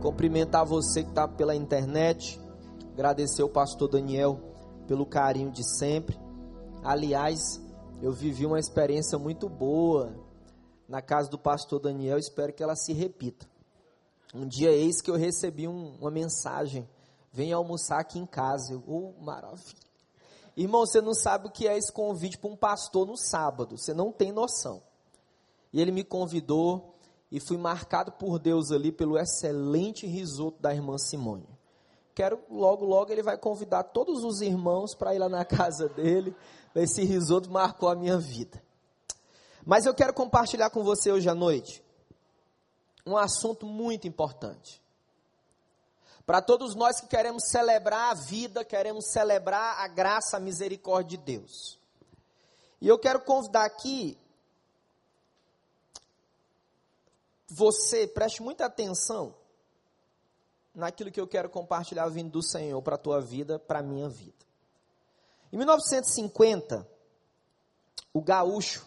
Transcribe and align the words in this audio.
Cumprimentar 0.00 0.64
você 0.64 1.02
que 1.02 1.10
está 1.10 1.28
pela 1.28 1.54
internet. 1.54 2.40
Agradecer 2.94 3.42
o 3.42 3.50
pastor 3.50 3.86
Daniel 3.86 4.40
pelo 4.86 5.04
carinho 5.04 5.50
de 5.50 5.62
sempre. 5.62 6.18
Aliás, 6.82 7.60
eu 8.00 8.10
vivi 8.10 8.46
uma 8.46 8.58
experiência 8.58 9.18
muito 9.18 9.46
boa 9.46 10.14
na 10.88 11.02
casa 11.02 11.28
do 11.28 11.38
pastor 11.38 11.80
Daniel. 11.80 12.18
Espero 12.18 12.50
que 12.52 12.62
ela 12.62 12.74
se 12.74 12.94
repita. 12.94 13.46
Um 14.34 14.46
dia, 14.46 14.72
eis 14.72 15.02
que 15.02 15.10
eu 15.10 15.16
recebi 15.16 15.68
um, 15.68 15.94
uma 16.00 16.10
mensagem: 16.10 16.88
Venha 17.30 17.56
almoçar 17.56 18.00
aqui 18.00 18.18
em 18.18 18.26
casa. 18.26 18.72
Eu, 18.72 18.82
oh, 18.86 19.22
maravilha. 19.22 19.90
Irmão, 20.56 20.86
você 20.86 21.02
não 21.02 21.12
sabe 21.12 21.46
o 21.46 21.50
que 21.50 21.68
é 21.68 21.76
esse 21.76 21.92
convite 21.92 22.38
para 22.38 22.50
um 22.50 22.56
pastor 22.56 23.06
no 23.06 23.18
sábado. 23.18 23.76
Você 23.76 23.92
não 23.92 24.10
tem 24.10 24.32
noção. 24.32 24.82
E 25.72 25.80
ele 25.80 25.92
me 25.92 26.02
convidou 26.02 26.89
e 27.30 27.38
fui 27.38 27.56
marcado 27.56 28.12
por 28.12 28.38
Deus 28.38 28.72
ali 28.72 28.90
pelo 28.90 29.18
excelente 29.18 30.06
risoto 30.06 30.60
da 30.60 30.74
irmã 30.74 30.98
Simone. 30.98 31.48
Quero 32.14 32.40
logo, 32.50 32.84
logo 32.84 33.12
ele 33.12 33.22
vai 33.22 33.38
convidar 33.38 33.84
todos 33.84 34.24
os 34.24 34.40
irmãos 34.40 34.94
para 34.94 35.14
ir 35.14 35.18
lá 35.18 35.28
na 35.28 35.44
casa 35.46 35.88
dele. 35.88 36.34
Esse 36.74 37.04
risoto 37.04 37.50
marcou 37.50 37.88
a 37.88 37.94
minha 37.94 38.18
vida. 38.18 38.62
Mas 39.64 39.86
eu 39.86 39.94
quero 39.94 40.12
compartilhar 40.12 40.70
com 40.70 40.82
você 40.82 41.12
hoje 41.12 41.28
à 41.28 41.34
noite 41.34 41.82
um 43.06 43.16
assunto 43.16 43.64
muito 43.66 44.06
importante. 44.06 44.82
Para 46.26 46.42
todos 46.42 46.74
nós 46.74 47.00
que 47.00 47.08
queremos 47.08 47.44
celebrar 47.48 48.12
a 48.12 48.14
vida, 48.14 48.64
queremos 48.64 49.10
celebrar 49.10 49.80
a 49.80 49.88
graça, 49.88 50.36
a 50.36 50.40
misericórdia 50.40 51.18
de 51.18 51.24
Deus. 51.24 51.78
E 52.80 52.86
eu 52.86 52.98
quero 52.98 53.20
convidar 53.20 53.64
aqui 53.64 54.16
você, 57.50 58.06
preste 58.06 58.42
muita 58.42 58.64
atenção 58.64 59.34
naquilo 60.72 61.10
que 61.10 61.20
eu 61.20 61.26
quero 61.26 61.50
compartilhar 61.50 62.08
vindo 62.08 62.30
do 62.30 62.42
Senhor 62.42 62.80
para 62.80 62.94
a 62.94 62.98
tua 62.98 63.20
vida, 63.20 63.58
para 63.58 63.80
a 63.80 63.82
minha 63.82 64.08
vida. 64.08 64.46
Em 65.52 65.56
1950, 65.56 66.86
o 68.14 68.22
gaúcho, 68.22 68.86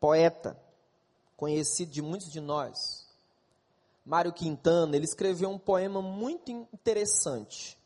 poeta, 0.00 0.60
conhecido 1.36 1.92
de 1.92 2.02
muitos 2.02 2.30
de 2.30 2.40
nós, 2.40 3.08
Mário 4.04 4.32
Quintana, 4.32 4.96
ele 4.96 5.04
escreveu 5.04 5.48
um 5.48 5.58
poema 5.58 6.02
muito 6.02 6.50
interessante. 6.50 7.78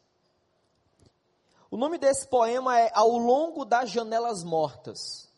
O 1.71 1.77
nome 1.77 1.99
desse 1.99 2.27
poema 2.27 2.79
é 2.81 2.91
Ao 2.95 3.11
Longo 3.11 3.65
das 3.65 3.91
Janelas 3.91 4.43
Mortas. 4.43 5.29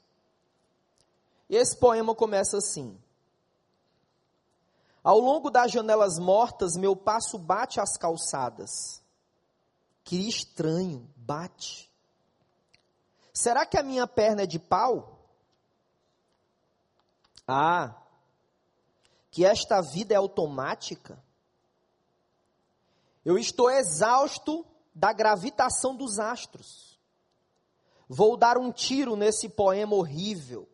E 1.48 1.56
esse 1.56 1.76
poema 1.76 2.14
começa 2.14 2.56
assim: 2.56 2.96
ao 5.02 5.18
longo 5.18 5.50
das 5.50 5.72
janelas 5.72 6.18
mortas, 6.18 6.76
meu 6.76 6.94
passo 6.94 7.38
bate 7.38 7.80
as 7.80 7.96
calçadas. 7.96 9.02
Que 10.04 10.28
estranho, 10.28 11.08
bate. 11.16 11.90
Será 13.32 13.64
que 13.64 13.78
a 13.78 13.82
minha 13.82 14.06
perna 14.06 14.42
é 14.42 14.46
de 14.46 14.58
pau? 14.58 15.18
Ah, 17.48 17.94
que 19.30 19.44
esta 19.44 19.80
vida 19.80 20.12
é 20.12 20.16
automática? 20.16 21.22
Eu 23.24 23.38
estou 23.38 23.70
exausto 23.70 24.66
da 24.94 25.12
gravitação 25.12 25.94
dos 25.94 26.18
astros. 26.18 26.98
Vou 28.08 28.36
dar 28.36 28.58
um 28.58 28.72
tiro 28.72 29.16
nesse 29.16 29.48
poema 29.48 29.94
horrível 29.94 30.69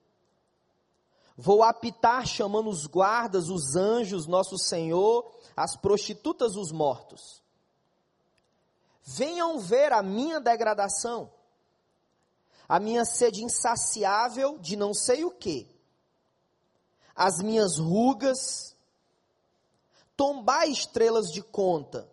Vou 1.36 1.62
apitar 1.62 2.26
chamando 2.26 2.70
os 2.70 2.86
guardas, 2.86 3.50
os 3.50 3.76
anjos, 3.76 4.26
nosso 4.26 4.56
Senhor, 4.56 5.30
as 5.54 5.76
prostitutas, 5.76 6.56
os 6.56 6.72
mortos. 6.72 7.42
Venham 9.02 9.58
ver 9.58 9.92
a 9.92 10.02
minha 10.02 10.40
degradação, 10.40 11.30
a 12.68 12.80
minha 12.80 13.04
sede 13.04 13.44
insaciável 13.44 14.58
de 14.58 14.76
não 14.76 14.94
sei 14.94 15.24
o 15.24 15.30
que, 15.30 15.68
as 17.14 17.40
minhas 17.42 17.78
rugas, 17.78 18.74
tombai 20.16 20.70
estrelas 20.70 21.26
de 21.26 21.42
conta, 21.42 22.10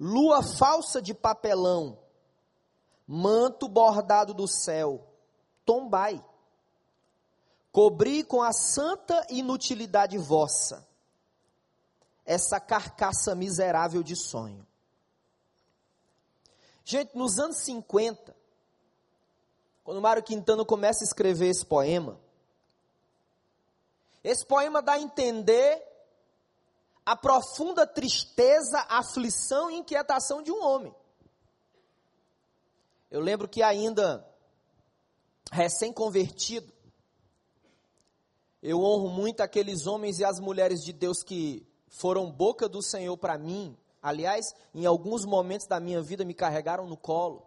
lua 0.00 0.42
falsa 0.42 1.00
de 1.00 1.12
papelão, 1.12 1.98
manto 3.06 3.68
bordado 3.68 4.32
do 4.32 4.48
céu, 4.48 5.06
tombai 5.64 6.24
Cobri 7.74 8.22
com 8.22 8.40
a 8.40 8.52
santa 8.52 9.26
inutilidade 9.28 10.16
vossa 10.16 10.86
essa 12.24 12.60
carcaça 12.60 13.34
miserável 13.34 14.00
de 14.00 14.14
sonho. 14.14 14.64
Gente, 16.84 17.16
nos 17.16 17.40
anos 17.40 17.56
50, 17.64 18.32
quando 19.82 20.00
Mário 20.00 20.22
Quintana 20.22 20.64
começa 20.64 21.02
a 21.02 21.08
escrever 21.08 21.48
esse 21.48 21.66
poema, 21.66 22.20
esse 24.22 24.46
poema 24.46 24.80
dá 24.80 24.92
a 24.92 25.00
entender 25.00 25.82
a 27.04 27.16
profunda 27.16 27.84
tristeza, 27.84 28.86
aflição 28.88 29.68
e 29.68 29.78
inquietação 29.78 30.40
de 30.44 30.52
um 30.52 30.64
homem. 30.64 30.94
Eu 33.10 33.20
lembro 33.20 33.48
que 33.48 33.64
ainda 33.64 34.24
recém-convertido, 35.50 36.72
eu 38.64 38.82
honro 38.82 39.10
muito 39.10 39.42
aqueles 39.42 39.86
homens 39.86 40.18
e 40.18 40.24
as 40.24 40.40
mulheres 40.40 40.82
de 40.82 40.90
Deus 40.90 41.22
que 41.22 41.66
foram 41.86 42.32
boca 42.32 42.66
do 42.66 42.80
Senhor 42.80 43.14
para 43.18 43.36
mim. 43.36 43.76
Aliás, 44.02 44.54
em 44.74 44.86
alguns 44.86 45.26
momentos 45.26 45.66
da 45.66 45.78
minha 45.78 46.00
vida 46.00 46.24
me 46.24 46.32
carregaram 46.32 46.86
no 46.86 46.96
colo. 46.96 47.46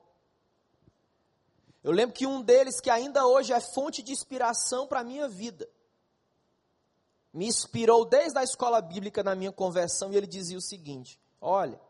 Eu 1.84 1.92
lembro 1.92 2.14
que 2.14 2.28
um 2.28 2.40
deles, 2.40 2.80
que 2.80 2.92
ainda 2.92 3.26
hoje 3.26 3.52
é 3.52 3.60
fonte 3.60 4.04
de 4.04 4.12
inspiração 4.12 4.86
para 4.86 5.00
a 5.00 5.04
minha 5.04 5.28
vida, 5.28 5.68
me 7.34 7.48
inspirou 7.48 8.06
desde 8.06 8.38
a 8.38 8.44
escola 8.44 8.80
bíblica 8.80 9.24
na 9.24 9.34
minha 9.34 9.52
conversão 9.52 10.14
e 10.14 10.18
ele 10.18 10.28
dizia 10.28 10.58
o 10.60 10.62
seguinte: 10.62 11.20
Olha, 11.42 11.82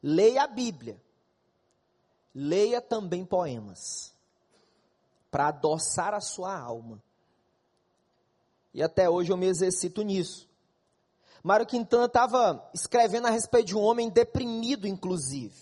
leia 0.00 0.44
a 0.44 0.46
Bíblia, 0.46 1.02
leia 2.32 2.80
também 2.80 3.24
poemas, 3.24 4.14
para 5.32 5.48
adoçar 5.48 6.14
a 6.14 6.20
sua 6.20 6.56
alma 6.56 7.02
e 8.74 8.82
até 8.82 9.08
hoje 9.08 9.30
eu 9.30 9.36
me 9.36 9.46
exercito 9.46 10.02
nisso. 10.02 10.48
Mário 11.42 11.64
Quintana 11.64 12.06
estava 12.06 12.68
escrevendo 12.74 13.26
a 13.26 13.30
respeito 13.30 13.68
de 13.68 13.76
um 13.76 13.80
homem 13.80 14.10
deprimido, 14.10 14.88
inclusive. 14.88 15.54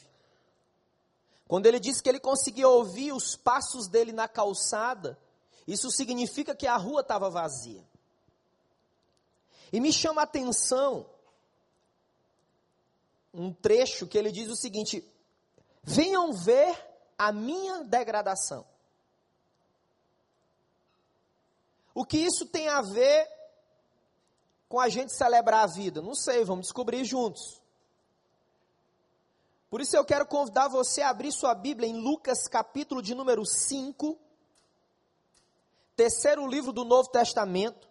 Quando 1.47 1.67
ele 1.67 1.79
disse 1.79 2.03
que 2.03 2.09
ele 2.09 2.19
conseguia 2.19 2.67
ouvir 2.67 3.13
os 3.13 3.37
passos 3.37 3.87
dele 3.87 4.13
na 4.13 4.27
calçada, 4.27 5.19
isso 5.67 5.91
significa 5.91 6.55
que 6.55 6.67
a 6.67 6.77
rua 6.77 7.03
estava 7.03 7.29
vazia. 7.29 7.85
E 9.71 9.79
me 9.79 9.93
chama 9.93 10.23
a 10.23 10.25
atenção 10.25 11.05
um 13.35 13.53
trecho 13.53 14.07
que 14.07 14.17
ele 14.17 14.33
diz 14.33 14.49
o 14.51 14.57
seguinte: 14.57 15.05
venham 15.83 16.33
ver 16.33 16.75
a 17.19 17.33
minha 17.33 17.85
degradação. 17.85 18.72
O 21.95 22.05
que 22.05 22.19
isso 22.19 22.47
tem 22.47 22.69
a 22.69 22.81
ver 22.81 23.29
com 24.69 24.81
a 24.81 24.89
gente 24.89 25.13
celebrar 25.13 25.65
a 25.65 25.67
vida? 25.67 26.01
Não 26.01 26.15
sei, 26.15 26.45
vamos 26.45 26.67
descobrir 26.67 27.05
juntos. 27.05 27.61
Por 29.69 29.81
isso 29.81 29.97
eu 29.97 30.05
quero 30.05 30.27
convidar 30.27 30.69
você 30.69 31.03
a 31.03 31.11
abrir 31.11 31.33
sua 31.33 31.55
Bíblia 31.55 31.89
em 31.89 31.99
Lucas 31.99 32.47
capítulo 32.47 33.01
de 33.01 33.15
número 33.15 33.45
5, 33.45 34.19
terceiro 35.97 36.47
livro 36.47 36.73
do 36.73 36.85
Novo 36.85 37.09
Testamento. 37.09 37.89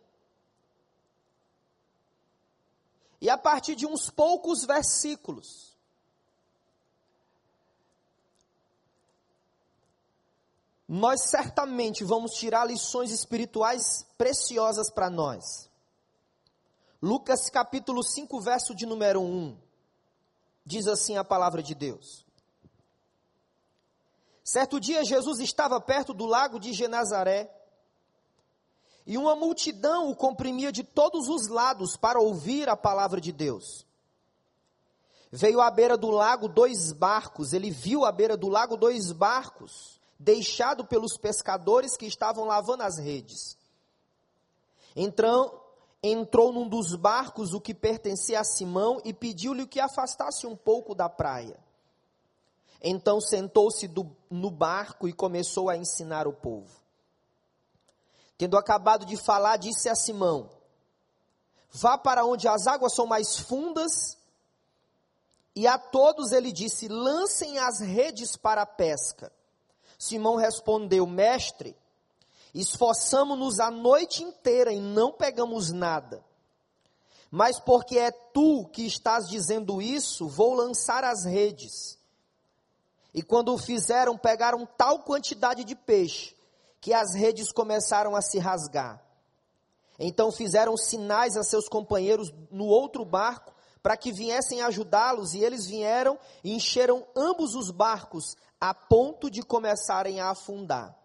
E 3.20 3.30
a 3.30 3.38
partir 3.38 3.76
de 3.76 3.86
uns 3.86 4.10
poucos 4.10 4.66
versículos, 4.66 5.71
nós 10.94 11.22
certamente 11.22 12.04
vamos 12.04 12.34
tirar 12.34 12.66
lições 12.66 13.12
espirituais 13.12 14.06
preciosas 14.18 14.92
para 14.92 15.10
nós. 15.10 15.70
Lucas 17.02 17.50
capítulo 17.50 18.04
5, 18.04 18.42
verso 18.42 18.76
de 18.76 18.86
número 18.86 19.22
1. 19.22 19.58
Diz 20.66 20.88
assim 20.90 21.16
a 21.16 21.24
palavra 21.24 21.64
de 21.64 21.74
Deus. 21.74 22.26
Certo 24.44 24.82
dia 24.82 25.06
Jesus 25.06 25.40
estava 25.40 25.80
perto 25.80 26.14
do 26.14 26.26
lago 26.26 26.60
de 26.60 26.74
Genazaré, 26.74 27.50
e 29.08 29.18
uma 29.18 29.34
multidão 29.34 30.10
o 30.10 30.16
comprimia 30.16 30.74
de 30.74 30.84
todos 30.84 31.30
os 31.30 31.48
lados 31.48 31.96
para 31.96 32.20
ouvir 32.20 32.68
a 32.68 32.76
palavra 32.76 33.22
de 33.22 33.32
Deus. 33.32 33.88
Veio 35.32 35.62
à 35.62 35.72
beira 35.72 35.96
do 35.96 36.10
lago 36.10 36.50
dois 36.50 36.92
barcos, 36.92 37.54
ele 37.54 37.72
viu 37.72 38.04
à 38.04 38.12
beira 38.12 38.36
do 38.36 38.50
lago 38.50 38.76
dois 38.76 39.14
barcos 39.14 40.01
deixado 40.22 40.86
pelos 40.86 41.18
pescadores 41.18 41.98
que 41.98 42.06
estavam 42.06 42.46
lavando 42.46 42.84
as 42.84 42.98
redes. 42.98 43.58
Então, 44.96 45.60
entrou 46.04 46.54
num 46.54 46.68
dos 46.68 46.96
barcos, 46.96 47.54
o 47.54 47.62
que 47.62 47.74
pertencia 47.74 48.40
a 48.40 48.44
Simão, 48.44 49.02
e 49.04 49.14
pediu-lhe 49.14 49.66
que 49.66 49.80
afastasse 49.80 50.46
um 50.46 50.56
pouco 50.56 50.94
da 50.94 51.10
praia. 51.10 51.60
Então 52.84 53.20
sentou-se 53.20 53.90
no 54.30 54.50
barco 54.50 55.08
e 55.08 55.14
começou 55.14 55.70
a 55.70 55.78
ensinar 55.78 56.28
o 56.28 56.34
povo. 56.34 56.82
Tendo 58.38 58.58
acabado 58.58 59.06
de 59.06 59.18
falar, 59.18 59.58
disse 59.58 59.88
a 59.88 59.96
Simão: 59.96 60.50
Vá 61.72 61.98
para 61.98 62.26
onde 62.26 62.48
as 62.48 62.66
águas 62.66 62.94
são 62.94 63.06
mais 63.06 63.38
fundas. 63.38 64.18
E 65.56 65.68
a 65.68 65.78
todos 65.78 66.32
ele 66.32 66.52
disse: 66.52 66.88
Lancem 66.88 67.60
as 67.60 67.80
redes 67.80 68.36
para 68.36 68.64
a 68.64 68.66
pesca. 68.66 69.32
Simão 70.02 70.36
respondeu: 70.36 71.06
Mestre, 71.06 71.78
esforçamo-nos 72.56 73.60
a 73.60 73.70
noite 73.70 74.24
inteira 74.24 74.74
e 74.74 74.80
não 74.80 75.12
pegamos 75.12 75.72
nada. 75.72 76.26
Mas 77.30 77.60
porque 77.60 78.00
é 78.00 78.10
tu 78.10 78.66
que 78.74 78.84
estás 78.84 79.30
dizendo 79.30 79.80
isso, 79.80 80.28
vou 80.28 80.56
lançar 80.56 81.04
as 81.04 81.24
redes. 81.24 82.00
E 83.14 83.22
quando 83.22 83.54
o 83.54 83.60
fizeram, 83.60 84.18
pegaram 84.18 84.66
tal 84.66 85.04
quantidade 85.04 85.64
de 85.64 85.76
peixe 85.76 86.36
que 86.82 86.96
as 86.96 87.14
redes 87.14 87.52
começaram 87.52 88.16
a 88.16 88.24
se 88.24 88.40
rasgar. 88.40 89.00
Então 90.00 90.32
fizeram 90.32 90.76
sinais 90.76 91.38
a 91.38 91.44
seus 91.44 91.70
companheiros 91.70 92.34
no 92.50 92.66
outro 92.66 93.06
barco 93.06 93.54
para 93.84 93.96
que 93.96 94.12
viessem 94.12 94.64
ajudá-los, 94.64 95.36
e 95.36 95.44
eles 95.44 95.68
vieram 95.68 96.18
e 96.44 96.56
encheram 96.56 97.06
ambos 97.16 97.54
os 97.54 97.70
barcos 97.70 98.36
a 98.62 98.74
ponto 98.74 99.30
de 99.30 99.42
começarem 99.42 100.22
a 100.22 100.30
afundar. 100.30 100.96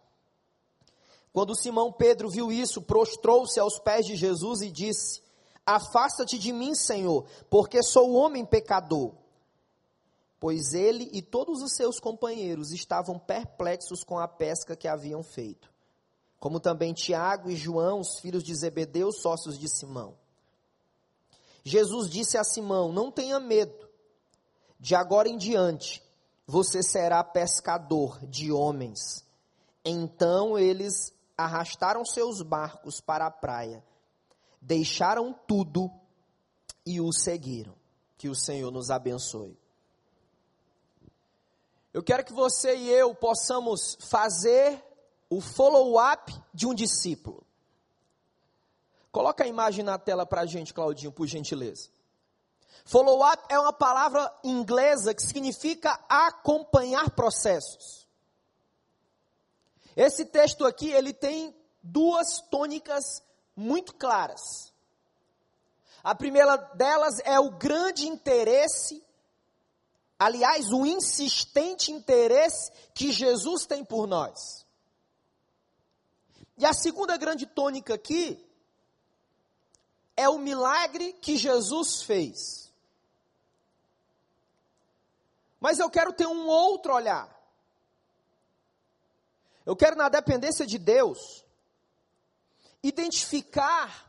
Quando 1.33 1.57
Simão 1.57 1.91
Pedro 1.91 2.29
viu 2.29 2.53
isso, 2.53 2.83
prostrou-se 2.83 3.59
aos 3.59 3.79
pés 3.79 4.05
de 4.05 4.15
Jesus 4.15 4.61
e 4.61 4.71
disse: 4.71 5.23
Afasta-te 5.65 6.39
de 6.39 6.53
mim, 6.53 6.75
Senhor, 6.75 7.27
porque 7.51 7.83
sou 7.83 8.13
homem 8.13 8.45
pecador. 8.45 9.15
Pois 10.39 10.75
ele 10.75 11.09
e 11.13 11.23
todos 11.23 11.63
os 11.63 11.73
seus 11.73 11.99
companheiros 11.99 12.71
estavam 12.71 13.19
perplexos 13.19 14.05
com 14.05 14.19
a 14.19 14.29
pesca 14.29 14.77
que 14.77 14.87
haviam 14.87 15.23
feito 15.23 15.75
como 16.39 16.61
também 16.61 16.93
Tiago 16.93 17.51
e 17.51 17.57
João, 17.57 18.01
os 18.01 18.21
filhos 18.21 18.45
de 18.45 18.55
Zebedeu, 18.55 19.11
sócios 19.11 19.59
de 19.59 19.69
Simão. 19.69 20.17
Jesus 21.65 22.09
disse 22.09 22.39
a 22.39 22.45
Simão: 22.45 22.93
Não 22.93 23.11
tenha 23.11 23.41
medo, 23.41 23.89
de 24.79 24.95
agora 24.95 25.29
em 25.29 25.37
diante 25.37 26.03
você 26.47 26.83
será 26.83 27.25
pescador 27.25 28.25
de 28.27 28.53
homens. 28.53 29.25
Então 29.85 30.59
eles 30.59 31.13
arrastaram 31.37 32.05
seus 32.05 32.41
barcos 32.41 33.01
para 33.01 33.27
a 33.27 33.31
praia, 33.31 33.85
deixaram 34.61 35.35
tudo 35.47 35.91
e 36.85 37.01
o 37.01 37.13
seguiram. 37.13 37.75
Que 38.17 38.29
o 38.29 38.35
Senhor 38.35 38.71
nos 38.71 38.91
abençoe. 38.91 39.59
Eu 41.93 42.03
quero 42.03 42.25
que 42.25 42.33
você 42.33 42.77
e 42.77 42.91
eu 42.91 43.15
possamos 43.15 43.97
fazer 44.01 44.83
o 45.29 45.41
follow-up 45.41 46.33
de 46.53 46.67
um 46.67 46.75
discípulo. 46.75 47.45
Coloca 49.11 49.45
a 49.45 49.47
imagem 49.47 49.85
na 49.85 49.99
tela 49.99 50.27
para 50.27 50.43
a 50.43 50.47
gente, 50.47 50.75
Claudinho, 50.75 51.11
por 51.11 51.27
gentileza. 51.27 51.89
Follow-up 52.85 53.43
é 53.49 53.59
uma 53.59 53.73
palavra 53.73 54.33
inglesa 54.45 55.15
que 55.15 55.23
significa 55.23 55.99
acompanhar 56.09 57.11
processos. 57.11 58.07
Esse 59.97 60.27
texto 60.27 60.65
aqui, 60.65 60.91
ele 60.91 61.13
tem 61.13 61.57
duas 61.83 62.41
tônicas 62.51 63.23
muito 63.57 63.95
claras. 63.95 64.73
A 66.05 66.15
primeira 66.15 66.57
delas 66.57 67.19
é 67.25 67.41
o 67.41 67.51
grande 67.51 68.07
interesse, 68.07 69.03
aliás, 70.19 70.71
o 70.71 70.85
insistente 70.87 71.91
interesse 71.91 72.71
que 72.95 73.11
Jesus 73.11 73.67
tem 73.67 73.85
por 73.85 74.07
nós. 74.07 74.67
E 76.59 76.65
a 76.65 76.73
segunda 76.73 77.17
grande 77.17 77.47
tônica 77.47 77.95
aqui 77.95 78.43
é 80.17 80.29
o 80.29 80.39
milagre 80.39 81.13
que 81.15 81.37
Jesus 81.37 82.03
fez. 82.03 82.66
Mas 85.67 85.81
eu 85.81 85.91
quero 85.91 86.13
ter 86.13 86.29
um 86.29 86.47
outro 86.47 86.95
olhar. 86.95 87.29
Eu 89.65 89.75
quero, 89.75 89.97
na 89.97 90.09
dependência 90.09 90.65
de 90.65 90.79
Deus, 90.79 91.45
identificar 92.85 94.09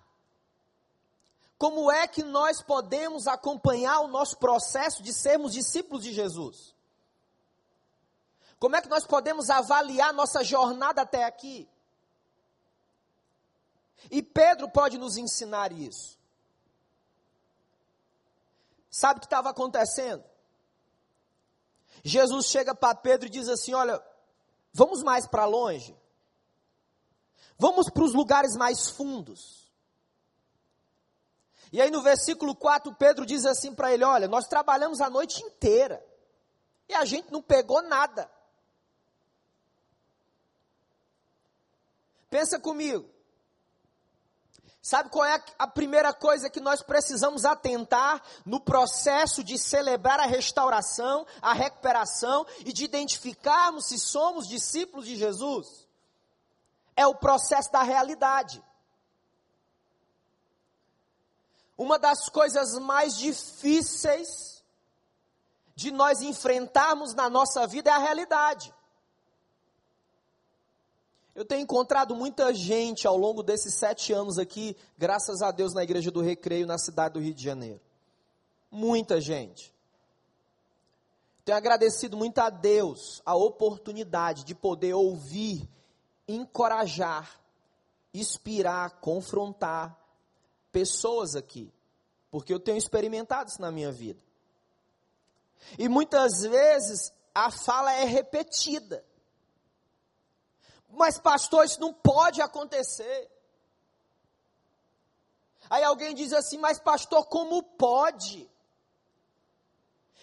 como 1.57 1.92
é 1.92 2.07
que 2.07 2.21
nós 2.21 2.62
podemos 2.62 3.25
acompanhar 3.25 4.01
o 4.01 4.07
nosso 4.07 4.38
processo 4.38 5.01
de 5.01 5.12
sermos 5.12 5.51
discípulos 5.51 6.04
de 6.04 6.13
Jesus. 6.13 6.75
Como 8.59 8.75
é 8.75 8.81
que 8.83 8.88
nós 8.88 9.07
podemos 9.07 9.50
avaliar 9.50 10.13
nossa 10.13 10.44
jornada 10.44 11.01
até 11.01 11.24
aqui? 11.24 11.68
E 14.12 14.21
Pedro 14.21 14.69
pode 14.69 15.00
nos 15.00 15.18
ensinar 15.18 15.71
isso. 15.71 16.19
Sabe 18.92 19.18
o 19.18 19.21
que 19.21 19.25
estava 19.25 19.50
acontecendo? 19.50 20.36
Jesus 22.03 22.47
chega 22.47 22.73
para 22.75 22.95
Pedro 22.95 23.27
e 23.27 23.29
diz 23.29 23.47
assim: 23.47 23.73
Olha, 23.73 24.01
vamos 24.73 25.03
mais 25.03 25.27
para 25.27 25.45
longe. 25.45 25.95
Vamos 27.57 27.89
para 27.89 28.03
os 28.03 28.13
lugares 28.13 28.55
mais 28.55 28.89
fundos. 28.89 29.67
E 31.71 31.81
aí 31.81 31.91
no 31.91 32.01
versículo 32.01 32.55
4, 32.55 32.94
Pedro 32.95 33.25
diz 33.25 33.45
assim 33.45 33.73
para 33.73 33.94
ele: 33.94 34.03
Olha, 34.03 34.27
nós 34.27 34.47
trabalhamos 34.47 35.01
a 35.01 35.09
noite 35.09 35.44
inteira 35.44 36.05
e 36.88 36.94
a 36.94 37.03
gente 37.03 37.31
não 37.31 37.41
pegou 37.41 37.81
nada. 37.81 38.29
Pensa 42.29 42.59
comigo. 42.59 43.16
Sabe 44.87 45.09
qual 45.09 45.25
é 45.25 45.43
a 45.59 45.67
primeira 45.67 46.13
coisa 46.13 46.49
que 46.49 46.61
nós 46.61 46.81
precisamos 46.81 47.43
atentar 47.43 48.23
no 48.45 48.57
processo 48.57 49.43
de 49.43 49.57
celebrar 49.57 50.17
a 50.17 50.25
restauração, 50.25 51.27
a 51.41 51.51
recuperação 51.51 52.47
e 52.59 52.71
de 52.71 52.85
identificarmos 52.85 53.87
se 53.87 53.99
somos 53.99 54.47
discípulos 54.47 55.05
de 55.05 55.17
Jesus? 55.17 55.85
É 56.95 57.05
o 57.05 57.13
processo 57.13 57.69
da 57.69 57.83
realidade. 57.83 58.63
Uma 61.77 61.99
das 61.99 62.29
coisas 62.29 62.79
mais 62.79 63.17
difíceis 63.17 64.63
de 65.75 65.91
nós 65.91 66.21
enfrentarmos 66.21 67.13
na 67.13 67.29
nossa 67.29 67.67
vida 67.67 67.89
é 67.89 67.94
a 67.94 67.97
realidade. 67.97 68.73
Eu 71.37 71.45
tenho 71.45 71.61
encontrado 71.61 72.15
muita 72.15 72.51
gente 72.51 73.06
ao 73.06 73.15
longo 73.15 73.44
desses 73.44 73.75
sete 73.75 74.11
anos 74.11 74.39
aqui, 74.39 74.75
graças 74.97 75.39
a 75.44 75.51
Deus, 75.51 75.71
na 75.71 75.83
Igreja 75.83 76.09
do 76.09 76.19
Recreio, 76.19 76.65
na 76.65 76.79
cidade 76.79 77.13
do 77.13 77.19
Rio 77.19 77.31
de 77.35 77.44
Janeiro. 77.44 77.79
Muita 78.71 79.21
gente. 79.21 79.71
Tenho 81.45 81.56
agradecido 81.56 82.17
muito 82.17 82.39
a 82.39 82.49
Deus 82.49 83.21
a 83.23 83.35
oportunidade 83.35 84.44
de 84.45 84.56
poder 84.56 84.95
ouvir, 84.95 85.69
encorajar, 86.27 87.39
inspirar, 88.11 88.99
confrontar 88.99 89.95
pessoas 90.71 91.35
aqui, 91.35 91.71
porque 92.31 92.51
eu 92.51 92.59
tenho 92.59 92.79
experimentado 92.79 93.51
isso 93.51 93.61
na 93.61 93.71
minha 93.71 93.91
vida. 93.91 94.23
E 95.77 95.87
muitas 95.87 96.41
vezes 96.41 97.13
a 97.35 97.51
fala 97.51 97.94
é 97.94 98.06
repetida. 98.06 99.06
Mas, 100.97 101.19
pastor, 101.19 101.63
isso 101.63 101.80
não 101.80 101.94
pode 101.94 102.42
acontecer. 102.42 103.31
Aí 105.69 105.83
alguém 105.83 106.16
diz 106.16 106.33
assim: 106.33 106.57
Mas, 106.57 106.80
pastor, 106.80 107.25
como 107.27 107.61
pode? 107.61 108.49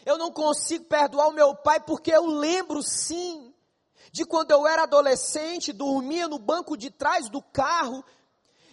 Eu 0.04 0.19
não 0.19 0.33
consigo 0.33 0.85
perdoar 0.85 1.28
o 1.28 1.33
meu 1.33 1.54
pai 1.54 1.81
porque 1.81 2.11
eu 2.11 2.26
lembro 2.26 2.83
sim 2.83 3.54
de 4.11 4.25
quando 4.25 4.50
eu 4.50 4.66
era 4.66 4.83
adolescente, 4.83 5.73
dormia 5.73 6.28
no 6.28 6.38
banco 6.38 6.76
de 6.76 6.90
trás 6.90 7.28
do 7.28 7.40
carro 7.40 8.04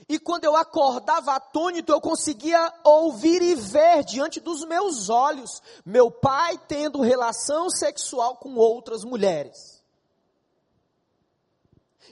e 0.09 0.19
quando 0.19 0.43
eu 0.43 0.57
acordava 0.57 1.33
atônito, 1.35 1.91
eu 1.91 2.01
conseguia 2.01 2.73
ouvir 2.83 3.41
e 3.41 3.55
ver 3.55 4.03
diante 4.03 4.41
dos 4.41 4.65
meus 4.65 5.07
olhos 5.09 5.61
meu 5.85 6.11
pai 6.11 6.57
tendo 6.67 7.01
relação 7.01 7.69
sexual 7.69 8.35
com 8.35 8.55
outras 8.55 9.05
mulheres 9.05 9.80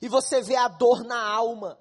e 0.01 0.07
você 0.07 0.41
vê 0.41 0.55
a 0.55 0.67
dor 0.67 1.03
na 1.03 1.21
alma. 1.21 1.79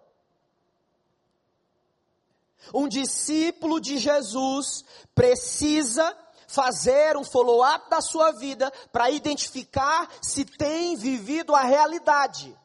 Um 2.75 2.88
discípulo 2.88 3.81
de 3.81 3.99
Jesus 3.99 4.85
precisa 5.15 6.17
fazer 6.47 7.17
um 7.17 7.25
follow-up 7.25 7.91
da 7.91 8.00
sua 8.00 8.33
vida 8.33 8.71
para 8.91 9.11
identificar 9.11 10.11
se 10.23 10.45
tem 10.45 10.97
vivido 10.97 11.55
a 11.55 11.62
realidade. 11.62 12.57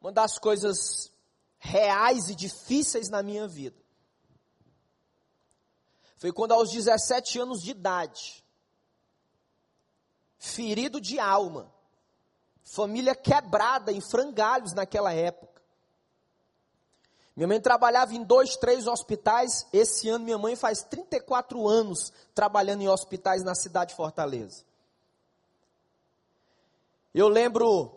Uma 0.00 0.10
das 0.10 0.38
coisas 0.38 1.12
reais 1.58 2.28
e 2.28 2.34
difíceis 2.34 3.08
na 3.08 3.22
minha 3.22 3.46
vida. 3.46 3.80
Foi 6.16 6.32
quando, 6.32 6.52
aos 6.52 6.70
17 6.70 7.38
anos 7.38 7.62
de 7.62 7.70
idade, 7.70 8.41
ferido 10.42 11.00
de 11.00 11.20
alma, 11.20 11.72
família 12.64 13.14
quebrada 13.14 13.92
em 13.92 14.00
frangalhos 14.00 14.72
naquela 14.72 15.12
época. 15.12 15.62
Minha 17.36 17.46
mãe 17.46 17.60
trabalhava 17.60 18.12
em 18.12 18.24
dois, 18.24 18.56
três 18.56 18.88
hospitais. 18.88 19.64
Esse 19.72 20.08
ano, 20.08 20.24
minha 20.24 20.36
mãe 20.36 20.56
faz 20.56 20.82
34 20.82 21.68
anos 21.68 22.12
trabalhando 22.34 22.82
em 22.82 22.88
hospitais 22.88 23.44
na 23.44 23.54
cidade 23.54 23.90
de 23.90 23.96
Fortaleza. 23.96 24.64
Eu 27.14 27.28
lembro 27.28 27.94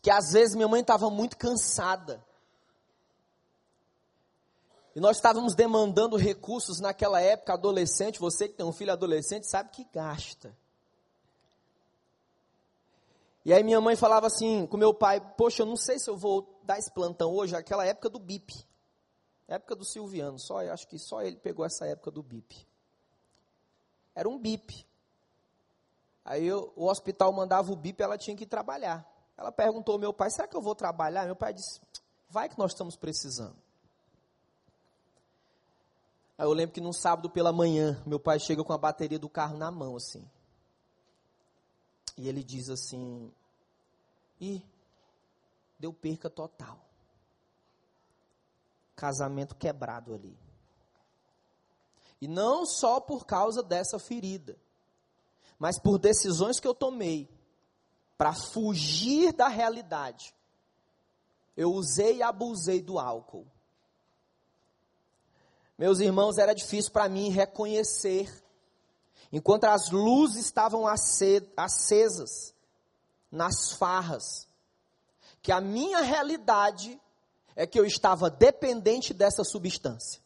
que 0.00 0.10
às 0.10 0.32
vezes 0.32 0.56
minha 0.56 0.68
mãe 0.68 0.80
estava 0.80 1.10
muito 1.10 1.36
cansada. 1.36 2.24
E 4.96 5.00
nós 5.00 5.18
estávamos 5.18 5.54
demandando 5.54 6.16
recursos 6.16 6.80
naquela 6.80 7.20
época, 7.20 7.52
adolescente. 7.52 8.18
Você 8.18 8.48
que 8.48 8.54
tem 8.54 8.64
um 8.66 8.72
filho 8.72 8.92
adolescente 8.92 9.46
sabe 9.46 9.70
que 9.70 9.86
gasta. 9.92 10.56
E 13.44 13.52
aí 13.52 13.62
minha 13.62 13.80
mãe 13.80 13.96
falava 13.96 14.26
assim 14.26 14.66
com 14.66 14.76
meu 14.76 14.92
pai: 14.92 15.20
Poxa, 15.36 15.62
eu 15.62 15.66
não 15.66 15.76
sei 15.76 15.98
se 15.98 16.10
eu 16.10 16.16
vou 16.16 16.60
dar 16.62 16.78
esse 16.78 16.90
plantão 16.90 17.32
hoje, 17.34 17.56
aquela 17.56 17.84
época 17.84 18.08
do 18.08 18.18
BIP. 18.18 18.54
Época 19.46 19.74
do 19.74 19.84
Silviano, 19.84 20.38
só, 20.38 20.60
acho 20.70 20.86
que 20.86 20.98
só 20.98 21.22
ele 21.22 21.36
pegou 21.36 21.64
essa 21.64 21.86
época 21.86 22.10
do 22.10 22.22
BIP. 22.22 22.66
Era 24.14 24.28
um 24.28 24.38
BIP. 24.38 24.86
Aí 26.24 26.46
eu, 26.46 26.70
o 26.76 26.86
hospital 26.86 27.32
mandava 27.32 27.72
o 27.72 27.76
BIP, 27.76 28.02
ela 28.02 28.18
tinha 28.18 28.36
que 28.36 28.44
trabalhar. 28.44 29.06
Ela 29.36 29.50
perguntou 29.50 29.94
ao 29.94 29.98
meu 29.98 30.12
pai: 30.12 30.30
será 30.30 30.46
que 30.46 30.56
eu 30.56 30.60
vou 30.60 30.74
trabalhar? 30.74 31.24
Meu 31.24 31.36
pai 31.36 31.54
disse: 31.54 31.80
vai 32.28 32.48
que 32.48 32.58
nós 32.58 32.72
estamos 32.72 32.96
precisando. 32.96 33.56
Aí 36.36 36.44
eu 36.46 36.52
lembro 36.52 36.74
que 36.74 36.80
num 36.80 36.92
sábado 36.92 37.30
pela 37.30 37.52
manhã, 37.52 38.00
meu 38.06 38.20
pai 38.20 38.38
chega 38.38 38.62
com 38.62 38.72
a 38.72 38.78
bateria 38.78 39.18
do 39.18 39.28
carro 39.28 39.56
na 39.56 39.70
mão, 39.70 39.96
assim. 39.96 40.28
E 42.18 42.28
ele 42.28 42.42
diz 42.42 42.68
assim: 42.68 43.32
e 44.40 44.62
deu 45.78 45.92
perca 45.92 46.28
total. 46.28 46.78
Casamento 48.96 49.54
quebrado 49.54 50.12
ali. 50.12 50.36
E 52.20 52.26
não 52.26 52.66
só 52.66 53.00
por 53.00 53.24
causa 53.24 53.62
dessa 53.62 53.98
ferida, 54.00 54.58
mas 55.58 55.78
por 55.78 55.98
decisões 55.98 56.58
que 56.58 56.66
eu 56.66 56.74
tomei 56.74 57.28
para 58.16 58.34
fugir 58.34 59.32
da 59.32 59.46
realidade. 59.46 60.34
Eu 61.56 61.72
usei 61.72 62.16
e 62.16 62.22
abusei 62.22 62.82
do 62.82 62.98
álcool. 62.98 63.46
Meus 65.76 66.00
irmãos, 66.00 66.38
era 66.38 66.52
difícil 66.52 66.90
para 66.90 67.08
mim 67.08 67.30
reconhecer, 67.30 68.28
enquanto 69.32 69.64
as 69.64 69.90
luzes 69.90 70.46
estavam 70.46 70.84
acesas 70.86 72.54
nas 73.30 73.72
farras, 73.72 74.48
que 75.42 75.52
a 75.52 75.60
minha 75.60 76.00
realidade 76.00 77.00
é 77.54 77.66
que 77.66 77.78
eu 77.78 77.84
estava 77.84 78.30
dependente 78.30 79.12
dessa 79.12 79.44
substância. 79.44 80.20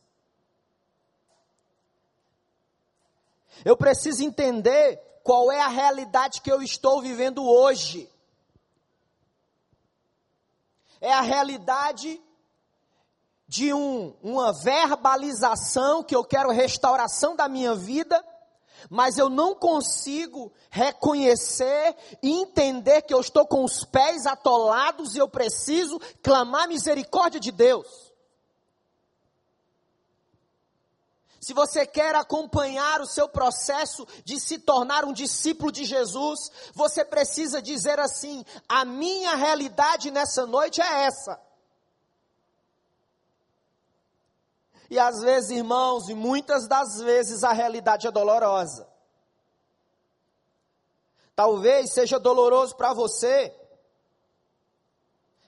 Eu 3.65 3.77
preciso 3.77 4.23
entender 4.23 5.01
qual 5.23 5.51
é 5.51 5.61
a 5.61 5.69
realidade 5.69 6.41
que 6.41 6.51
eu 6.51 6.63
estou 6.63 7.01
vivendo 7.01 7.45
hoje. 7.45 8.09
É 11.01 11.13
a 11.13 11.21
realidade 11.21 12.21
de 13.47 13.73
um, 13.73 14.15
uma 14.23 14.53
verbalização 14.53 16.03
que 16.03 16.17
eu 16.17 16.25
quero 16.25 16.51
restauração 16.51 17.37
da 17.37 17.49
minha 17.49 17.75
vida, 17.75 18.25
mas 18.91 19.19
eu 19.19 19.29
não 19.29 19.55
consigo 19.55 20.53
reconhecer 20.71 21.97
e 22.23 22.31
entender 22.31 23.03
que 23.03 23.15
eu 23.15 23.21
estou 23.21 23.47
com 23.47 23.65
os 23.65 23.85
pés 23.85 24.27
atolados 24.27 25.15
e 25.15 25.19
eu 25.19 25.29
preciso 25.29 26.01
clamar 26.23 26.69
misericórdia 26.69 27.41
de 27.41 27.51
Deus. 27.51 28.13
Se 31.43 31.53
você 31.53 31.85
quer 31.85 32.15
acompanhar 32.15 33.01
o 33.01 33.07
seu 33.07 33.29
processo 33.29 34.07
de 34.25 34.39
se 34.39 34.61
tornar 34.61 35.05
um 35.05 35.13
discípulo 35.13 35.73
de 35.73 35.85
Jesus, 35.85 36.39
você 36.73 37.05
precisa 37.05 37.61
dizer 37.61 37.99
assim: 37.99 38.45
a 38.69 38.85
minha 38.85 39.35
realidade 39.35 40.13
nessa 40.13 40.47
noite 40.47 40.81
é 40.81 41.05
essa. 41.05 41.52
E 44.93 44.99
às 44.99 45.23
vezes, 45.23 45.49
irmãos, 45.49 46.11
e 46.11 46.15
muitas 46.15 46.69
das 46.69 47.01
vezes 47.01 47.43
a 47.45 47.53
realidade 47.55 48.07
é 48.07 48.11
dolorosa. 48.11 48.87
Talvez 51.35 51.95
seja 51.95 52.21
doloroso 52.21 52.77
para 52.77 52.93
você 52.93 53.57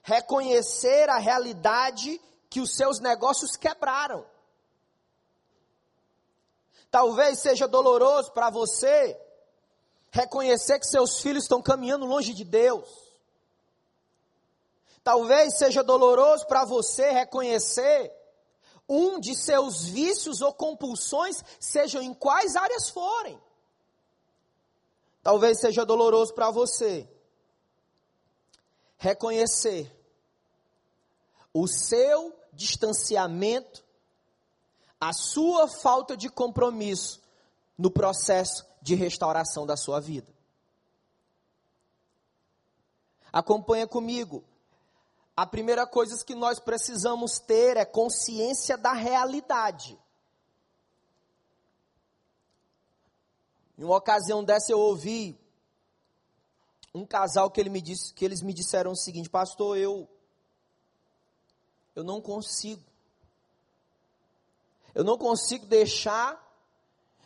reconhecer 0.01 1.07
a 1.11 1.19
realidade 1.19 2.19
que 2.49 2.59
os 2.59 2.75
seus 2.75 2.99
negócios 2.99 3.55
quebraram. 3.55 4.25
Talvez 6.89 7.37
seja 7.37 7.67
doloroso 7.67 8.31
para 8.31 8.49
você 8.49 9.15
reconhecer 10.09 10.79
que 10.79 10.87
seus 10.87 11.19
filhos 11.21 11.43
estão 11.43 11.61
caminhando 11.61 12.07
longe 12.07 12.33
de 12.33 12.43
Deus. 12.43 12.89
Talvez 15.03 15.55
seja 15.55 15.83
doloroso 15.83 16.47
para 16.47 16.65
você 16.65 17.11
reconhecer 17.11 18.24
um 18.87 19.19
de 19.19 19.35
seus 19.35 19.85
vícios 19.85 20.41
ou 20.41 20.53
compulsões, 20.53 21.43
sejam 21.59 22.01
em 22.01 22.13
quais 22.13 22.55
áreas 22.55 22.89
forem. 22.89 23.39
Talvez 25.23 25.59
seja 25.59 25.85
doloroso 25.85 26.33
para 26.33 26.51
você 26.51 27.09
reconhecer 28.97 29.91
o 31.53 31.67
seu 31.67 32.37
distanciamento 32.53 33.83
a 34.99 35.13
sua 35.13 35.67
falta 35.67 36.15
de 36.15 36.29
compromisso 36.29 37.21
no 37.77 37.91
processo 37.91 38.65
de 38.81 38.95
restauração 38.95 39.65
da 39.65 39.75
sua 39.75 39.99
vida. 39.99 40.33
Acompanha 43.31 43.85
comigo. 43.85 44.43
A 45.37 45.45
primeira 45.45 45.85
coisa 45.85 46.23
que 46.23 46.33
nós 46.33 46.59
precisamos 46.59 47.39
ter 47.39 47.75
é 47.75 47.83
consciência 47.83 48.77
da 48.77 48.93
realidade. 48.93 49.99
Em 53.77 53.83
uma 53.83 53.97
ocasião 53.97 54.41
dessa 54.43 54.71
eu 54.71 54.79
ouvi 54.79 55.37
um 56.93 57.05
casal 57.05 57.51
que, 57.51 57.59
ele 57.59 57.69
me 57.69 57.81
disse, 57.81 58.13
que 58.13 58.23
eles 58.23 58.41
me 58.41 58.53
disseram 58.53 58.91
o 58.91 58.95
seguinte, 58.95 59.29
pastor, 59.29 59.77
eu 59.77 60.07
eu 61.93 62.03
não 62.03 62.21
consigo 62.21 62.83
eu 64.93 65.03
não 65.03 65.17
consigo 65.17 65.65
deixar 65.65 66.41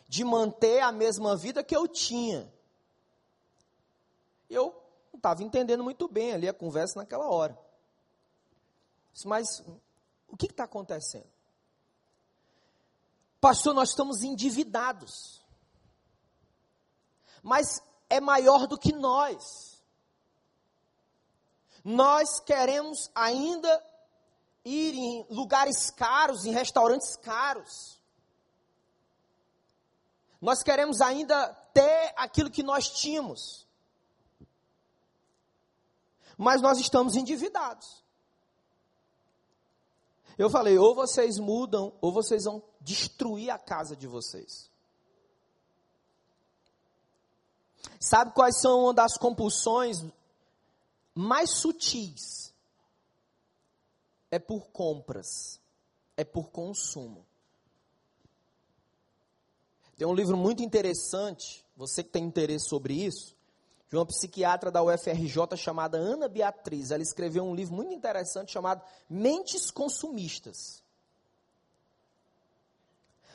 de 0.08 0.24
manter 0.24 0.80
a 0.80 0.90
mesma 0.90 1.36
vida 1.36 1.62
que 1.62 1.76
eu 1.76 1.86
tinha. 1.86 2.52
Eu 4.48 4.74
não 5.12 5.18
estava 5.18 5.44
entendendo 5.44 5.84
muito 5.84 6.08
bem 6.08 6.32
ali 6.32 6.48
a 6.48 6.52
conversa 6.52 6.98
naquela 6.98 7.28
hora. 7.30 7.56
Mas 9.24 9.62
o 10.28 10.36
que 10.36 10.46
está 10.46 10.64
acontecendo? 10.64 11.30
Pastor, 13.40 13.74
nós 13.74 13.90
estamos 13.90 14.22
endividados. 14.22 15.44
Mas 17.42 17.82
é 18.08 18.20
maior 18.20 18.66
do 18.66 18.78
que 18.78 18.92
nós. 18.92 19.82
Nós 21.82 22.40
queremos 22.40 23.10
ainda 23.14 23.82
ir 24.64 24.94
em 24.94 25.26
lugares 25.30 25.90
caros, 25.90 26.44
em 26.44 26.52
restaurantes 26.52 27.16
caros. 27.16 27.98
Nós 30.40 30.62
queremos 30.62 31.00
ainda 31.00 31.48
ter 31.72 32.12
aquilo 32.16 32.50
que 32.50 32.62
nós 32.62 32.88
tínhamos. 32.88 33.66
Mas 36.36 36.60
nós 36.60 36.78
estamos 36.78 37.16
endividados. 37.16 38.02
Eu 40.40 40.48
falei, 40.48 40.78
ou 40.78 40.94
vocês 40.94 41.38
mudam, 41.38 41.92
ou 42.00 42.10
vocês 42.10 42.44
vão 42.44 42.62
destruir 42.80 43.50
a 43.50 43.58
casa 43.58 43.94
de 43.94 44.06
vocês. 44.06 44.70
Sabe 48.00 48.32
quais 48.32 48.58
são 48.58 48.84
uma 48.84 48.94
das 48.94 49.18
compulsões 49.18 49.98
mais 51.14 51.50
sutis 51.58 52.54
é 54.30 54.38
por 54.38 54.68
compras, 54.68 55.60
é 56.16 56.24
por 56.24 56.48
consumo. 56.48 57.26
Tem 59.98 60.06
um 60.06 60.14
livro 60.14 60.38
muito 60.38 60.62
interessante, 60.62 61.66
você 61.76 62.02
que 62.02 62.08
tem 62.08 62.24
interesse 62.24 62.66
sobre 62.66 62.94
isso, 62.94 63.36
de 63.90 63.96
uma 63.96 64.06
psiquiatra 64.06 64.70
da 64.70 64.82
UFRJ 64.82 65.56
chamada 65.56 65.98
Ana 65.98 66.28
Beatriz. 66.28 66.92
Ela 66.92 67.02
escreveu 67.02 67.44
um 67.44 67.54
livro 67.54 67.74
muito 67.74 67.92
interessante 67.92 68.52
chamado 68.52 68.82
Mentes 69.08 69.68
Consumistas. 69.68 70.80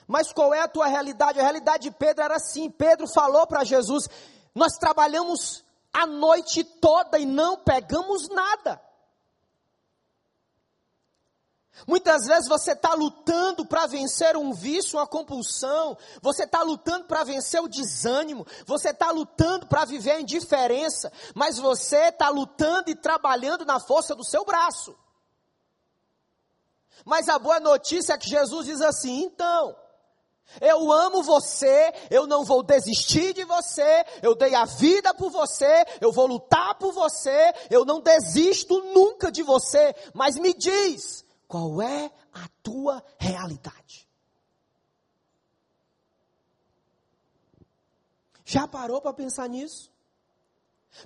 Mas 0.08 0.32
qual 0.32 0.54
é 0.54 0.62
a 0.62 0.68
tua 0.68 0.88
realidade? 0.88 1.40
A 1.40 1.44
realidade 1.44 1.90
de 1.90 1.92
Pedro 1.92 2.24
era 2.24 2.36
assim: 2.38 2.72
Pedro 2.72 3.06
falou 3.08 3.46
para 3.46 3.66
Jesus: 3.66 4.08
Nós 4.54 4.78
trabalhamos 4.78 5.64
a 5.92 6.06
noite 6.06 6.64
toda 6.64 7.20
e 7.20 7.26
não 7.26 7.58
pegamos 7.58 8.30
nada. 8.30 8.82
Muitas 11.86 12.26
vezes 12.26 12.48
você 12.48 12.72
está 12.72 12.94
lutando 12.94 13.66
para 13.66 13.86
vencer 13.86 14.38
um 14.38 14.54
vício, 14.54 14.98
uma 14.98 15.06
compulsão, 15.06 15.98
você 16.22 16.44
está 16.44 16.62
lutando 16.62 17.06
para 17.06 17.24
vencer 17.24 17.62
o 17.62 17.68
desânimo, 17.68 18.48
você 18.66 18.90
está 18.90 19.12
lutando 19.12 19.68
para 19.68 19.84
viver 19.84 20.12
a 20.12 20.22
indiferença, 20.22 21.12
mas 21.34 21.60
você 21.60 22.08
está 22.08 22.30
lutando 22.30 22.90
e 22.90 22.96
trabalhando 22.96 23.66
na 23.66 23.80
força 23.80 24.16
do 24.16 24.24
seu 24.24 24.46
braço. 24.46 24.98
Mas 27.04 27.28
a 27.28 27.38
boa 27.38 27.60
notícia 27.60 28.14
é 28.14 28.18
que 28.18 28.30
Jesus 28.30 28.66
diz 28.66 28.82
assim: 28.82 29.24
então, 29.24 29.76
eu 30.62 30.92
amo 30.92 31.22
você, 31.22 31.94
eu 32.10 32.26
não 32.26 32.46
vou 32.46 32.64
desistir 32.64 33.34
de 33.34 33.44
você, 33.44 34.06
eu 34.24 34.34
dei 34.34 34.56
a 34.56 34.64
vida 34.64 35.14
por 35.14 35.30
você, 35.30 35.86
eu 36.00 36.14
vou 36.14 36.26
lutar 36.26 36.76
por 36.76 36.94
você, 36.94 37.54
eu 37.70 37.84
não 37.84 38.00
desisto 38.00 38.82
nunca 38.94 39.30
de 39.30 39.44
você, 39.44 39.94
mas 40.14 40.38
me 40.38 40.54
diz, 40.54 41.25
qual 41.48 41.82
é 41.82 42.12
a 42.34 42.48
tua 42.62 43.04
realidade? 43.18 44.08
Já 48.44 48.68
parou 48.68 49.02
para 49.02 49.14
pensar 49.14 49.50
nisso? 49.50 49.92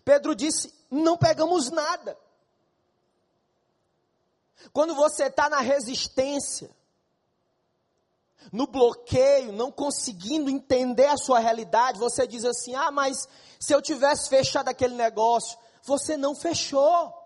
Pedro 0.03 0.35
disse: 0.35 0.73
não 0.89 1.17
pegamos 1.17 1.69
nada. 1.69 2.17
Quando 4.73 4.93
você 4.93 5.25
está 5.25 5.49
na 5.49 5.59
resistência, 5.59 6.69
no 8.51 8.67
bloqueio, 8.67 9.51
não 9.53 9.71
conseguindo 9.71 10.49
entender 10.49 11.07
a 11.07 11.17
sua 11.17 11.39
realidade, 11.39 11.99
você 11.99 12.27
diz 12.27 12.43
assim: 12.45 12.75
ah, 12.75 12.91
mas 12.91 13.27
se 13.59 13.73
eu 13.73 13.81
tivesse 13.81 14.29
fechado 14.29 14.69
aquele 14.69 14.95
negócio, 14.95 15.57
você 15.83 16.17
não 16.17 16.35
fechou. 16.35 17.18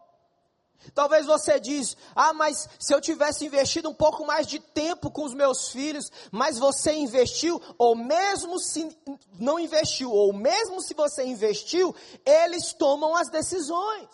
Talvez 0.94 1.26
você 1.26 1.60
diz: 1.60 1.96
"Ah, 2.16 2.34
mas 2.34 2.68
se 2.80 2.94
eu 2.94 3.00
tivesse 3.00 3.46
investido 3.46 3.90
um 3.90 3.94
pouco 3.94 4.26
mais 4.26 4.46
de 4.48 4.60
tempo 4.60 5.10
com 5.10 5.24
os 5.24 5.34
meus 5.34 5.70
filhos, 5.70 6.12
mas 6.32 6.60
você 6.60 6.94
investiu, 6.94 7.62
ou 7.78 7.96
mesmo 7.96 8.60
se 8.60 8.96
não 9.40 9.60
investiu, 9.60 10.12
ou 10.12 10.34
mesmo 10.34 10.82
se 10.82 10.94
você 10.94 11.24
investiu, 11.24 11.96
eles 12.26 12.74
tomam 12.74 13.16
as 13.16 13.30
decisões." 13.30 14.10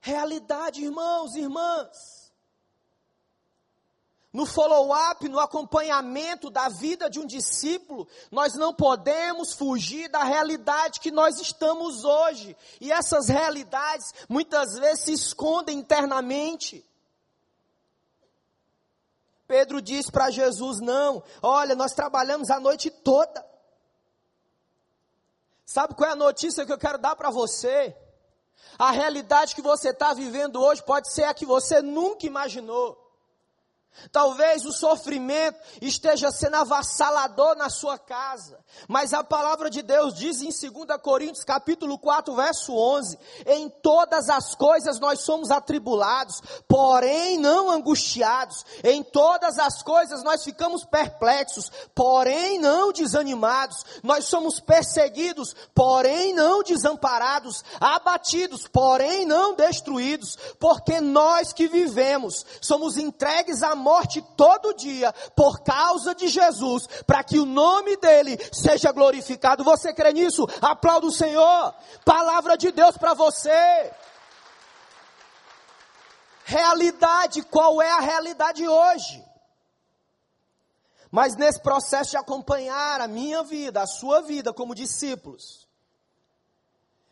Realidade, 0.00 0.84
irmãos 0.84 1.34
e 1.34 1.40
irmãs 1.40 2.25
no 4.36 4.44
follow-up, 4.44 5.26
no 5.30 5.40
acompanhamento 5.40 6.50
da 6.50 6.68
vida 6.68 7.08
de 7.08 7.18
um 7.18 7.26
discípulo, 7.26 8.06
nós 8.30 8.52
não 8.52 8.74
podemos 8.74 9.54
fugir 9.54 10.10
da 10.10 10.22
realidade 10.22 11.00
que 11.00 11.10
nós 11.10 11.40
estamos 11.40 12.04
hoje. 12.04 12.54
E 12.78 12.92
essas 12.92 13.28
realidades 13.28 14.12
muitas 14.28 14.74
vezes 14.74 15.04
se 15.04 15.12
escondem 15.14 15.78
internamente. 15.78 16.84
Pedro 19.48 19.80
diz 19.80 20.10
para 20.10 20.30
Jesus: 20.30 20.80
Não, 20.80 21.22
olha, 21.42 21.74
nós 21.74 21.94
trabalhamos 21.94 22.50
a 22.50 22.60
noite 22.60 22.90
toda. 22.90 23.42
Sabe 25.64 25.94
qual 25.94 26.10
é 26.10 26.12
a 26.12 26.16
notícia 26.16 26.66
que 26.66 26.72
eu 26.72 26.78
quero 26.78 26.98
dar 26.98 27.16
para 27.16 27.30
você? 27.30 27.96
A 28.78 28.90
realidade 28.90 29.54
que 29.54 29.62
você 29.62 29.92
está 29.92 30.12
vivendo 30.12 30.60
hoje 30.60 30.82
pode 30.82 31.10
ser 31.10 31.24
a 31.24 31.32
que 31.32 31.46
você 31.46 31.80
nunca 31.80 32.26
imaginou. 32.26 33.05
Talvez 34.12 34.64
o 34.64 34.72
sofrimento 34.72 35.58
esteja 35.80 36.30
sendo 36.30 36.56
avassalador 36.56 37.56
na 37.56 37.68
sua 37.68 37.98
casa, 37.98 38.58
mas 38.88 39.12
a 39.12 39.24
palavra 39.24 39.68
de 39.70 39.82
Deus 39.82 40.14
diz 40.14 40.42
em 40.42 40.48
2 40.48 41.00
Coríntios 41.02 41.44
capítulo 41.44 41.98
4, 41.98 42.34
verso 42.34 42.74
11: 42.74 43.18
Em 43.46 43.68
todas 43.68 44.28
as 44.28 44.54
coisas 44.54 45.00
nós 45.00 45.20
somos 45.20 45.50
atribulados, 45.50 46.40
porém 46.68 47.38
não 47.38 47.70
angustiados. 47.70 48.64
Em 48.84 49.02
todas 49.02 49.58
as 49.58 49.82
coisas 49.82 50.22
nós 50.22 50.44
ficamos 50.44 50.84
perplexos, 50.84 51.70
porém 51.94 52.58
não 52.58 52.92
desanimados. 52.92 53.84
Nós 54.02 54.26
somos 54.26 54.60
perseguidos, 54.60 55.54
porém 55.74 56.34
não 56.34 56.62
desamparados, 56.62 57.64
abatidos, 57.80 58.66
porém 58.68 59.24
não 59.24 59.54
destruídos, 59.54 60.36
porque 60.58 61.00
nós 61.00 61.52
que 61.52 61.68
vivemos 61.68 62.44
somos 62.60 62.96
entregues 62.96 63.62
à 63.62 63.74
morte 63.86 64.20
todo 64.36 64.74
dia 64.74 65.12
por 65.36 65.60
causa 65.60 66.12
de 66.12 66.26
Jesus, 66.26 66.88
para 67.06 67.22
que 67.22 67.38
o 67.38 67.46
nome 67.46 67.96
dele 67.98 68.36
seja 68.52 68.90
glorificado. 68.90 69.62
Você 69.62 69.94
crê 69.94 70.12
nisso? 70.12 70.44
Aplauda 70.60 71.06
o 71.06 71.12
Senhor. 71.12 71.72
Palavra 72.04 72.56
de 72.56 72.72
Deus 72.72 72.98
para 72.98 73.14
você. 73.14 73.92
Realidade, 76.44 77.42
qual 77.42 77.80
é 77.80 77.90
a 77.92 78.00
realidade 78.00 78.66
hoje? 78.66 79.24
Mas 81.08 81.36
nesse 81.36 81.60
processo 81.60 82.10
de 82.10 82.16
acompanhar 82.16 83.00
a 83.00 83.06
minha 83.06 83.44
vida, 83.44 83.82
a 83.82 83.86
sua 83.86 84.20
vida 84.20 84.52
como 84.52 84.74
discípulos, 84.74 85.68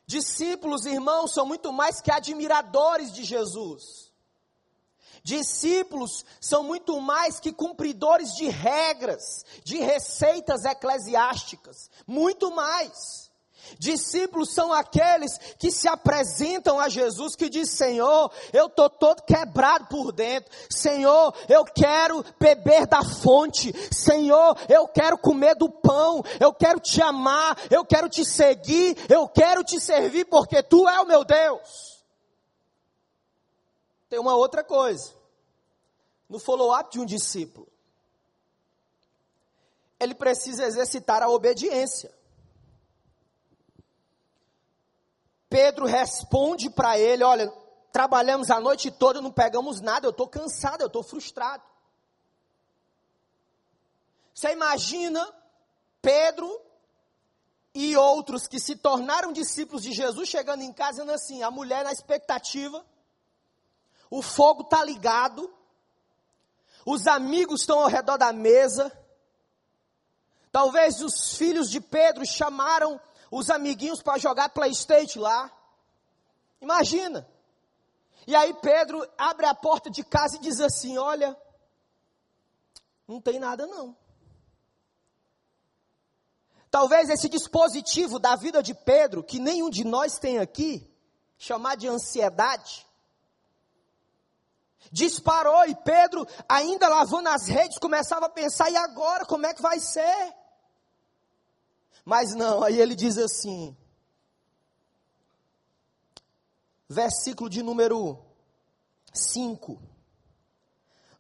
discípulos, 0.05 0.87
irmãos, 0.87 1.33
são 1.33 1.47
muito 1.47 1.73
mais 1.73 2.01
que 2.01 2.11
admiradores 2.11 3.13
de 3.13 3.23
Jesus. 3.23 4.14
Discípulos 5.25 6.23
são 6.39 6.63
muito 6.63 7.01
mais 7.01 7.41
que 7.41 7.51
cumpridores 7.51 8.35
de 8.35 8.47
regras, 8.51 9.43
de 9.65 9.79
receitas 9.79 10.67
eclesiásticas, 10.67 11.91
muito 12.07 12.55
mais. 12.55 13.25
Discípulos 13.79 14.53
são 14.53 14.71
aqueles 14.71 15.39
que 15.59 15.71
se 15.71 15.89
apresentam 15.89 16.79
a 16.79 16.91
Jesus, 16.91 17.35
que 17.35 17.49
diz: 17.49 17.71
Senhor, 17.71 18.31
eu 18.53 18.67
estou 18.67 18.91
todo 18.91 19.23
quebrado 19.23 19.87
por 19.87 20.13
dentro. 20.13 20.53
Senhor, 20.69 21.35
eu 21.49 21.65
quero 21.65 22.23
beber 22.39 22.87
da 22.87 23.03
fonte. 23.03 23.75
Senhor, 23.91 24.55
eu 24.69 24.87
quero 24.89 25.17
comer 25.17 25.55
do 25.55 25.71
pão. 25.71 26.23
Eu 26.39 26.53
quero 26.53 26.79
te 26.79 27.01
amar. 27.01 27.57
Eu 27.71 27.83
quero 27.87 28.11
te 28.11 28.27
seguir. 28.27 28.95
Eu 29.09 29.27
quero 29.27 29.65
te 29.65 29.81
servir 29.81 30.27
porque 30.27 30.63
tu 30.63 30.87
é 30.87 31.01
o 31.01 31.07
meu 31.07 31.25
Deus. 31.25 31.94
Tem 34.15 34.21
uma 34.21 34.37
outra 34.37 34.63
coisa. 34.63 35.13
No 36.29 36.39
follow-up 36.39 36.89
de 36.93 37.01
um 37.01 37.05
discípulo, 37.05 37.67
ele 39.99 40.15
precisa 40.15 40.65
exercitar 40.65 41.21
a 41.21 41.29
obediência. 41.29 42.17
Pedro 45.49 45.85
responde 45.85 46.71
para 46.71 46.97
ele: 46.97 47.25
Olha, 47.25 47.53
trabalhamos 47.91 48.53
a 48.53 48.61
noite 48.61 48.89
toda, 48.89 49.21
não 49.21 49.33
pegamos 49.33 49.81
nada, 49.81 50.07
eu 50.07 50.13
estou 50.13 50.29
cansado, 50.29 50.83
eu 50.83 50.87
estou 50.87 51.03
frustrado. 51.03 51.65
Você 54.33 54.53
imagina 54.53 55.29
Pedro 56.01 56.63
e 57.75 57.97
outros 57.97 58.47
que 58.47 58.61
se 58.61 58.77
tornaram 58.77 59.33
discípulos 59.33 59.83
de 59.83 59.91
Jesus 59.91 60.29
chegando 60.29 60.63
em 60.63 60.73
casa 60.73 61.03
dizendo 61.03 61.11
assim: 61.11 61.43
a 61.43 61.51
mulher 61.51 61.83
na 61.83 61.93
expectativa, 61.93 62.87
o 64.11 64.23
fogo 64.23 64.63
está 64.63 64.85
ligado, 64.85 65.53
os 66.85 67.07
amigos 67.07 67.63
estão 67.63 67.81
ao 67.81 67.89
redor 67.89 68.17
da 68.17 68.33
mesa. 68.33 68.93
Talvez 70.53 71.01
os 71.01 71.37
filhos 71.37 71.71
de 71.71 71.81
Pedro 71.81 72.25
chamaram 72.27 73.01
os 73.31 73.51
amiguinhos 73.51 74.03
para 74.03 74.19
jogar 74.19 74.51
Playstation 74.51 75.21
lá. 75.21 75.51
Imagina. 76.61 77.29
E 78.27 78.35
aí 78.35 78.55
Pedro 78.55 79.07
abre 79.19 79.47
a 79.47 79.55
porta 79.55 79.91
de 79.91 80.05
casa 80.05 80.37
e 80.37 80.41
diz 80.41 80.61
assim: 80.61 80.97
Olha, 80.99 81.37
não 83.07 83.21
tem 83.21 83.39
nada 83.39 83.67
não. 83.67 83.97
Talvez 86.71 87.09
esse 87.09 87.29
dispositivo 87.29 88.19
da 88.19 88.35
vida 88.35 88.63
de 88.63 88.75
Pedro, 88.75 89.23
que 89.23 89.39
nenhum 89.39 89.71
de 89.71 89.85
nós 89.85 90.19
tem 90.19 90.39
aqui, 90.39 90.91
chamar 91.39 91.77
de 91.77 91.87
ansiedade, 91.87 92.85
disparou 94.91 95.67
e 95.67 95.75
Pedro, 95.75 96.27
ainda 96.49 96.89
lavando 96.89 97.29
as 97.29 97.49
redes, 97.49 97.79
começava 97.79 98.27
a 98.27 98.31
pensar: 98.31 98.71
e 98.71 98.77
agora, 98.77 99.25
como 99.25 99.47
é 99.47 99.55
que 99.55 99.63
vai 99.63 99.79
ser? 99.81 100.35
Mas 102.05 102.35
não, 102.35 102.63
aí 102.63 102.79
ele 102.79 102.95
diz 102.95 103.17
assim, 103.17 103.75
versículo 106.89 107.49
de 107.49 107.63
número 107.63 108.19
5: 109.13 109.81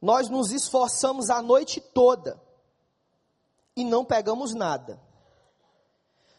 Nós 0.00 0.28
nos 0.28 0.50
esforçamos 0.50 1.30
a 1.30 1.40
noite 1.40 1.80
toda 1.80 2.40
e 3.74 3.84
não 3.84 4.04
pegamos 4.04 4.54
nada. 4.54 5.00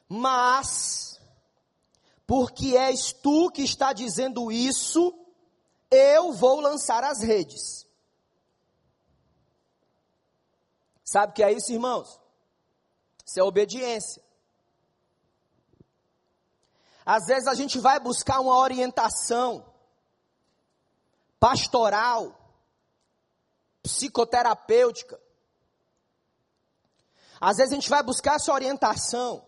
Mas, 0.07 1.19
porque 2.27 2.77
és 2.77 3.11
tu 3.11 3.49
que 3.49 3.63
está 3.63 3.91
dizendo 3.91 4.51
isso, 4.51 5.24
eu 5.89 6.33
vou 6.33 6.59
lançar 6.59 7.03
as 7.03 7.21
redes. 7.21 7.85
Sabe 11.03 11.31
o 11.31 11.35
que 11.35 11.43
é 11.43 11.51
isso, 11.51 11.71
irmãos? 11.71 12.19
Isso 13.25 13.39
é 13.39 13.43
obediência. 13.43 14.23
Às 17.05 17.27
vezes 17.27 17.47
a 17.47 17.53
gente 17.53 17.79
vai 17.79 17.99
buscar 17.99 18.39
uma 18.39 18.57
orientação 18.57 19.65
pastoral, 21.39 22.35
psicoterapêutica. 23.83 25.19
Às 27.39 27.57
vezes 27.57 27.71
a 27.71 27.75
gente 27.75 27.89
vai 27.89 28.01
buscar 28.01 28.35
essa 28.35 28.51
orientação. 28.51 29.47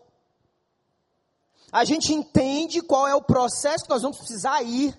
A 1.72 1.84
gente 1.84 2.14
entende 2.14 2.80
qual 2.80 3.08
é 3.08 3.14
o 3.14 3.22
processo 3.22 3.84
que 3.84 3.90
nós 3.90 4.02
vamos 4.02 4.18
precisar 4.18 4.62
ir. 4.62 4.96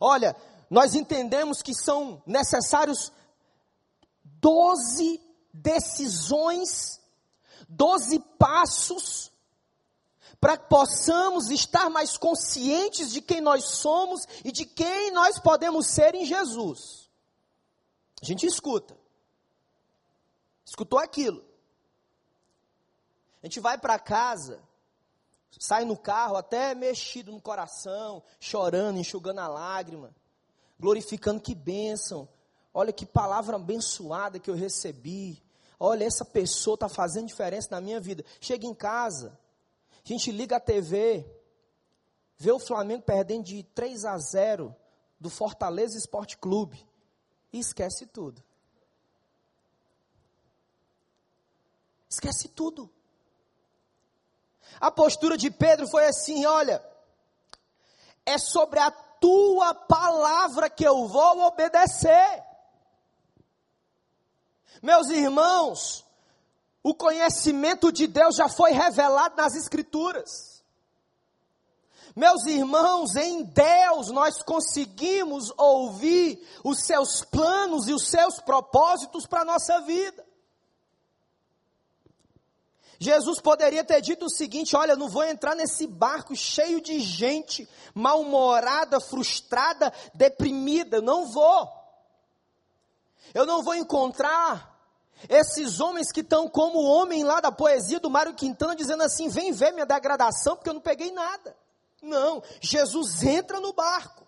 Olha, 0.00 0.34
nós 0.70 0.94
entendemos 0.94 1.62
que 1.62 1.74
são 1.74 2.22
necessários 2.26 3.12
12 4.24 5.20
decisões, 5.52 6.98
12 7.68 8.18
passos 8.38 9.30
para 10.40 10.56
que 10.56 10.68
possamos 10.70 11.50
estar 11.50 11.90
mais 11.90 12.16
conscientes 12.16 13.12
de 13.12 13.20
quem 13.20 13.42
nós 13.42 13.64
somos 13.76 14.26
e 14.42 14.50
de 14.50 14.64
quem 14.64 15.10
nós 15.10 15.38
podemos 15.38 15.86
ser 15.86 16.14
em 16.14 16.24
Jesus. 16.24 17.10
A 18.22 18.24
gente 18.24 18.46
escuta. 18.46 18.96
Escutou 20.64 20.98
aquilo. 20.98 21.44
A 23.42 23.46
gente 23.46 23.60
vai 23.60 23.76
para 23.76 23.98
casa, 23.98 24.62
sai 25.58 25.84
no 25.84 25.96
carro 25.96 26.36
até 26.36 26.74
mexido 26.74 27.32
no 27.32 27.40
coração, 27.40 28.22
chorando, 28.38 28.98
enxugando 28.98 29.40
a 29.40 29.48
lágrima, 29.48 30.14
glorificando 30.78 31.40
que 31.40 31.54
bênção. 31.54 32.28
Olha 32.72 32.92
que 32.92 33.04
palavra 33.04 33.56
abençoada 33.56 34.38
que 34.38 34.50
eu 34.50 34.54
recebi. 34.54 35.42
Olha, 35.78 36.04
essa 36.04 36.24
pessoa 36.24 36.74
está 36.74 36.88
fazendo 36.88 37.26
diferença 37.26 37.68
na 37.70 37.80
minha 37.80 37.98
vida. 38.00 38.24
Chega 38.40 38.66
em 38.66 38.74
casa, 38.74 39.38
a 40.04 40.08
gente 40.08 40.30
liga 40.30 40.56
a 40.56 40.60
TV, 40.60 41.24
vê 42.36 42.52
o 42.52 42.58
Flamengo 42.58 43.02
perdendo 43.02 43.44
de 43.44 43.62
3 43.62 44.04
a 44.04 44.16
0 44.16 44.74
do 45.18 45.28
Fortaleza 45.28 45.98
Esporte 45.98 46.38
Clube 46.38 46.86
e 47.52 47.58
esquece 47.58 48.06
tudo. 48.06 48.42
Esquece 52.08 52.48
tudo. 52.48 52.90
A 54.78 54.90
postura 54.90 55.36
de 55.36 55.50
Pedro 55.50 55.88
foi 55.88 56.06
assim: 56.06 56.44
olha, 56.44 56.84
é 58.26 58.36
sobre 58.38 58.78
a 58.78 58.90
tua 58.90 59.74
palavra 59.74 60.68
que 60.68 60.84
eu 60.86 61.06
vou 61.06 61.40
obedecer. 61.42 62.44
Meus 64.82 65.08
irmãos, 65.10 66.04
o 66.82 66.94
conhecimento 66.94 67.92
de 67.92 68.06
Deus 68.06 68.36
já 68.36 68.48
foi 68.48 68.72
revelado 68.72 69.36
nas 69.36 69.54
Escrituras. 69.54 70.50
Meus 72.16 72.44
irmãos, 72.46 73.14
em 73.14 73.44
Deus 73.44 74.10
nós 74.10 74.42
conseguimos 74.42 75.52
ouvir 75.56 76.44
os 76.64 76.80
seus 76.80 77.22
planos 77.22 77.86
e 77.86 77.92
os 77.92 78.08
seus 78.08 78.40
propósitos 78.40 79.26
para 79.26 79.42
a 79.42 79.44
nossa 79.44 79.80
vida. 79.82 80.29
Jesus 83.02 83.40
poderia 83.40 83.82
ter 83.82 84.02
dito 84.02 84.26
o 84.26 84.30
seguinte: 84.30 84.76
olha, 84.76 84.94
não 84.94 85.08
vou 85.08 85.24
entrar 85.24 85.56
nesse 85.56 85.86
barco 85.86 86.36
cheio 86.36 86.82
de 86.82 87.00
gente 87.00 87.66
mal-humorada, 87.94 89.00
frustrada, 89.00 89.90
deprimida, 90.12 91.00
não 91.00 91.26
vou. 91.32 91.66
Eu 93.32 93.46
não 93.46 93.62
vou 93.62 93.74
encontrar 93.74 94.78
esses 95.30 95.80
homens 95.80 96.12
que 96.12 96.20
estão 96.20 96.46
como 96.46 96.78
o 96.78 96.84
homem 96.84 97.24
lá 97.24 97.40
da 97.40 97.50
poesia 97.50 97.98
do 97.98 98.10
Mário 98.10 98.34
Quintana, 98.34 98.76
dizendo 98.76 99.02
assim: 99.02 99.30
vem 99.30 99.50
ver 99.50 99.72
minha 99.72 99.86
degradação, 99.86 100.54
porque 100.54 100.68
eu 100.68 100.74
não 100.74 100.80
peguei 100.82 101.10
nada. 101.10 101.56
Não, 102.02 102.42
Jesus 102.60 103.22
entra 103.22 103.60
no 103.60 103.72
barco. 103.72 104.26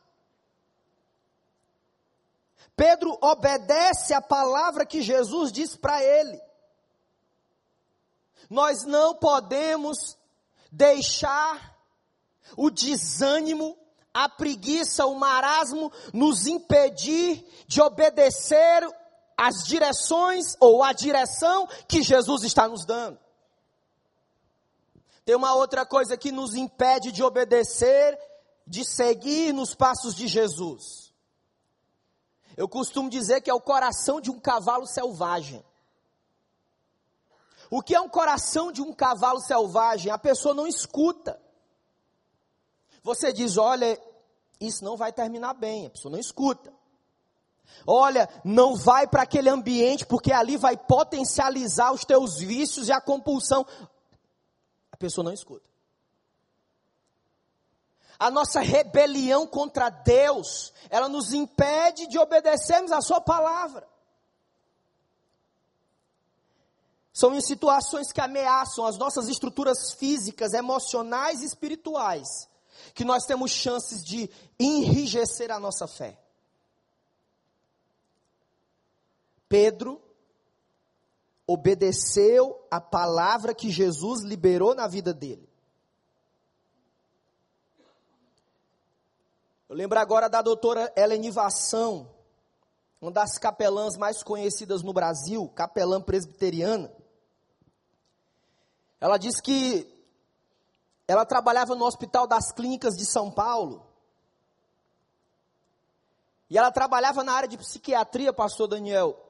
Pedro 2.75 3.19
obedece 3.21 4.15
a 4.15 4.23
palavra 4.23 4.87
que 4.87 5.03
Jesus 5.03 5.53
diz 5.53 5.77
para 5.77 6.03
ele. 6.03 6.41
Nós 8.53 8.85
não 8.85 9.15
podemos 9.15 10.19
deixar 10.71 11.75
o 12.55 12.69
desânimo, 12.69 13.79
a 14.13 14.29
preguiça, 14.29 15.07
o 15.07 15.15
marasmo 15.15 15.91
nos 16.13 16.47
impedir 16.47 17.43
de 17.67 17.81
obedecer 17.81 18.87
as 19.39 19.65
direções 19.65 20.55
ou 20.61 20.85
a 20.85 20.93
direção 20.93 21.67
que 21.89 22.03
Jesus 22.03 22.43
está 22.43 22.69
nos 22.69 22.85
dando. 22.85 23.19
Tem 25.25 25.35
uma 25.35 25.55
outra 25.55 25.87
coisa 25.87 26.15
que 26.19 26.31
nos 26.31 26.55
impede 26.55 27.11
de 27.11 27.23
obedecer, 27.23 28.19
de 28.67 28.85
seguir 28.85 29.55
nos 29.55 29.75
passos 29.75 30.15
de 30.15 30.29
Jesus. 30.29 31.11
Eu 32.55 32.69
costumo 32.69 33.09
dizer 33.09 33.41
que 33.41 33.49
é 33.49 33.55
o 33.55 33.63
coração 33.63 34.21
de 34.21 34.31
um 34.31 34.39
cavalo 34.39 34.87
selvagem. 34.87 35.65
O 37.75 37.81
que 37.81 37.95
é 37.95 38.01
um 38.03 38.09
coração 38.09 38.71
de 38.71 38.83
um 38.83 38.93
cavalo 38.93 39.41
selvagem? 39.41 40.13
A 40.13 40.19
pessoa 40.19 40.55
não 40.55 40.67
escuta. 40.67 41.41
Você 43.03 43.33
diz: 43.33 43.57
olha, 43.57 43.99
isso 44.61 44.85
não 44.85 44.95
vai 44.95 45.11
terminar 45.11 45.55
bem, 45.55 45.87
a 45.87 45.91
pessoa 45.91 46.13
não 46.13 46.19
escuta. 46.19 46.71
Olha, 47.87 48.29
não 48.45 48.77
vai 48.77 49.07
para 49.07 49.23
aquele 49.23 49.49
ambiente 49.49 50.05
porque 50.05 50.31
ali 50.31 50.59
vai 50.59 50.77
potencializar 50.77 51.93
os 51.93 52.05
teus 52.05 52.41
vícios 52.41 52.89
e 52.89 52.93
a 52.93 53.01
compulsão. 53.01 53.67
A 54.93 54.97
pessoa 54.99 55.25
não 55.25 55.33
escuta. 55.33 55.67
A 58.19 58.31
nossa 58.31 58.61
rebelião 58.61 59.47
contra 59.47 59.89
Deus, 59.89 60.75
ela 60.91 61.09
nos 61.09 61.33
impede 61.33 62.07
de 62.07 62.19
obedecermos 62.19 62.93
a 62.93 63.01
Sua 63.01 63.23
palavra. 63.23 63.91
São 67.13 67.35
em 67.35 67.41
situações 67.41 68.11
que 68.11 68.21
ameaçam 68.21 68.87
as 68.87 68.97
nossas 68.97 69.29
estruturas 69.29 69.93
físicas, 69.93 70.55
emocionais 70.55 71.43
e 71.43 71.47
espirituais 71.47 72.49
que 72.95 73.05
nós 73.05 73.25
temos 73.25 73.51
chances 73.51 74.03
de 74.03 74.31
enrijecer 74.59 75.51
a 75.51 75.59
nossa 75.59 75.87
fé. 75.87 76.19
Pedro 79.49 80.01
obedeceu 81.47 82.67
a 82.71 82.81
palavra 82.81 83.55
que 83.55 83.71
Jesus 83.71 84.23
liberou 84.23 84.75
na 84.75 84.87
vida 84.87 85.13
dele. 85.13 85.49
Eu 89.69 89.77
lembro 89.77 89.99
agora 89.99 90.29
da 90.29 90.43
doutora 90.43 90.93
Helene 90.97 91.31
Vação, 91.31 92.11
uma 93.01 93.11
das 93.11 93.39
capelãs 93.39 93.97
mais 93.97 94.23
conhecidas 94.23 94.83
no 94.83 94.93
Brasil, 94.93 95.49
capelã 95.55 96.01
presbiteriana. 96.01 96.93
Ela 99.03 99.19
disse 99.19 99.43
que 99.43 99.93
ela 101.09 101.27
trabalhava 101.27 101.75
no 101.75 101.85
Hospital 101.85 102.25
das 102.25 102.53
Clínicas 102.53 102.95
de 102.95 103.05
São 103.05 103.33
Paulo. 103.33 103.85
E 106.49 106.57
ela 106.57 106.71
trabalhava 106.71 107.25
na 107.25 107.33
área 107.33 107.49
de 107.49 107.59
psiquiatria, 107.59 108.33
pastor 108.33 108.69
Daniel 108.69 109.21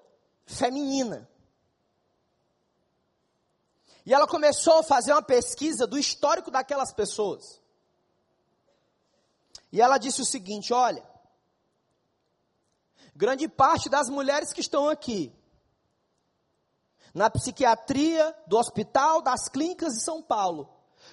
feminina. 0.44 1.26
E 4.04 4.12
ela 4.12 4.28
começou 4.28 4.80
a 4.80 4.82
fazer 4.82 5.12
uma 5.12 5.22
pesquisa 5.22 5.87
do 5.87 5.98
histórico 5.98 6.50
daquelas 6.50 6.92
pessoas. 6.92 7.58
E 9.72 9.80
ela 9.80 9.96
disse 9.96 10.20
o 10.20 10.26
seguinte: 10.26 10.74
olha, 10.74 11.02
grande 13.16 13.48
parte 13.48 13.88
das 13.88 14.11
mulheres 14.11 14.52
que 14.52 14.61
estão 14.61 14.90
aqui, 14.90 15.32
na 17.14 17.31
psiquiatria 17.31 18.35
do 18.46 18.57
hospital, 18.57 19.22
das 19.22 19.48
clínicas 19.48 19.94
de 19.94 20.03
São 20.03 20.22
Paulo, 20.22 20.68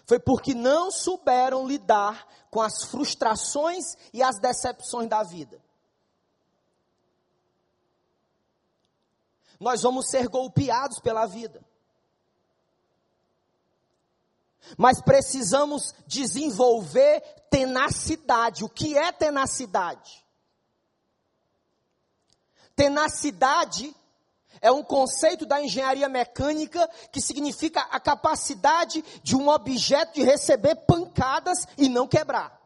foi 0.06 0.20
porque 0.20 0.54
não 0.54 0.92
souberam 0.92 1.68
lidar 1.68 2.28
com 2.50 2.62
as 2.62 2.84
frustrações 2.86 3.96
e 4.14 4.24
as 4.24 4.40
decepções 4.40 5.10
da 5.10 5.24
vida. 5.24 5.62
nós 9.60 9.82
vamos 9.82 10.10
ser 10.10 10.28
golpeados 10.30 11.00
pela 11.00 11.26
vida. 11.26 11.62
Mas 14.78 15.02
precisamos 15.02 15.94
desenvolver 16.08 17.22
tenacidade. 17.50 18.64
O 18.64 18.70
que 18.70 18.98
é 18.98 19.12
tenacidade? 19.12 20.24
Tenacidade 22.76 23.94
é 24.62 24.72
um 24.72 24.84
conceito 24.84 25.46
da 25.46 25.62
engenharia 25.62 26.10
mecânica 26.10 26.88
que 27.12 27.22
significa 27.22 27.82
a 27.82 28.00
capacidade 28.00 29.04
de 29.24 29.36
um 29.36 29.50
objeto 29.50 30.14
de 30.14 30.24
receber 30.24 30.76
pancadas 30.76 31.68
e 31.78 31.88
não 31.88 32.08
quebrar. 32.08 32.60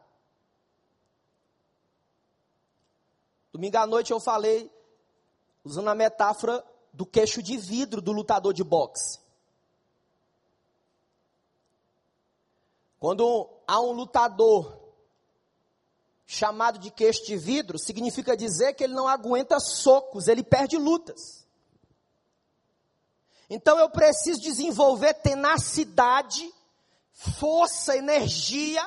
Domingo 3.52 3.76
à 3.78 3.86
noite 3.86 4.10
eu 4.10 4.18
falei, 4.18 4.70
usando 5.64 5.88
a 5.88 5.94
metáfora 5.94 6.64
do 6.92 7.06
queixo 7.06 7.42
de 7.42 7.56
vidro 7.56 8.00
do 8.00 8.12
lutador 8.12 8.52
de 8.52 8.64
boxe. 8.64 9.20
Quando 12.98 13.48
há 13.66 13.80
um 13.80 13.92
lutador 13.92 14.80
chamado 16.26 16.78
de 16.78 16.90
queixo 16.90 17.24
de 17.26 17.36
vidro, 17.36 17.78
significa 17.78 18.36
dizer 18.36 18.74
que 18.74 18.84
ele 18.84 18.94
não 18.94 19.06
aguenta 19.06 19.60
socos, 19.60 20.26
ele 20.26 20.42
perde 20.42 20.76
lutas. 20.76 21.43
Então 23.48 23.78
eu 23.78 23.90
preciso 23.90 24.40
desenvolver 24.40 25.14
tenacidade, 25.14 26.52
força, 27.12 27.96
energia, 27.96 28.86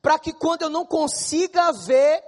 para 0.00 0.18
que 0.18 0.32
quando 0.32 0.62
eu 0.62 0.70
não 0.70 0.84
consiga 0.84 1.72
ver 1.72 2.22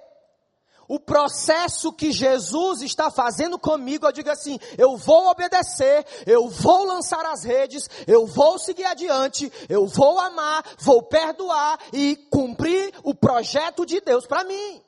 o 0.87 1.01
processo 1.01 1.93
que 1.93 2.13
Jesus 2.13 2.83
está 2.83 3.11
fazendo 3.11 3.59
comigo, 3.59 4.07
eu 4.07 4.13
digo 4.13 4.31
assim: 4.31 4.59
eu 4.77 4.97
vou 4.97 5.29
obedecer, 5.29 6.07
eu 6.27 6.49
vou 6.49 6.85
lançar 6.85 7.25
as 7.27 7.45
redes, 7.45 7.89
eu 8.07 8.27
vou 8.27 8.59
seguir 8.59 8.85
adiante, 8.85 9.51
eu 9.69 9.87
vou 9.87 10.19
amar, 10.19 10.65
vou 10.79 11.03
perdoar 11.03 11.79
e 11.93 12.17
cumprir 12.31 12.93
o 13.03 13.15
projeto 13.15 13.85
de 13.87 14.01
Deus 14.01 14.27
para 14.27 14.45
mim. 14.45 14.83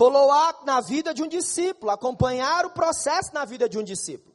Follow-up 0.00 0.64
na 0.64 0.80
vida 0.80 1.12
de 1.12 1.22
um 1.22 1.28
discípulo, 1.28 1.90
acompanhar 1.90 2.64
o 2.64 2.70
processo 2.70 3.34
na 3.34 3.44
vida 3.44 3.68
de 3.68 3.78
um 3.78 3.82
discípulo. 3.82 4.34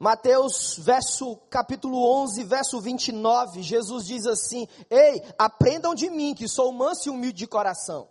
Mateus, 0.00 0.80
verso, 0.80 1.36
capítulo 1.48 1.96
11, 2.22 2.42
verso 2.42 2.80
29, 2.80 3.62
Jesus 3.62 4.04
diz 4.04 4.26
assim: 4.26 4.66
Ei, 4.90 5.22
aprendam 5.38 5.94
de 5.94 6.10
mim, 6.10 6.34
que 6.34 6.48
sou 6.48 6.72
manso 6.72 7.08
e 7.08 7.10
humilde 7.12 7.38
de 7.38 7.46
coração. 7.46 8.08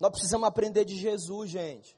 Nós 0.00 0.12
precisamos 0.12 0.48
aprender 0.48 0.86
de 0.86 0.96
Jesus, 0.96 1.50
gente. 1.50 1.94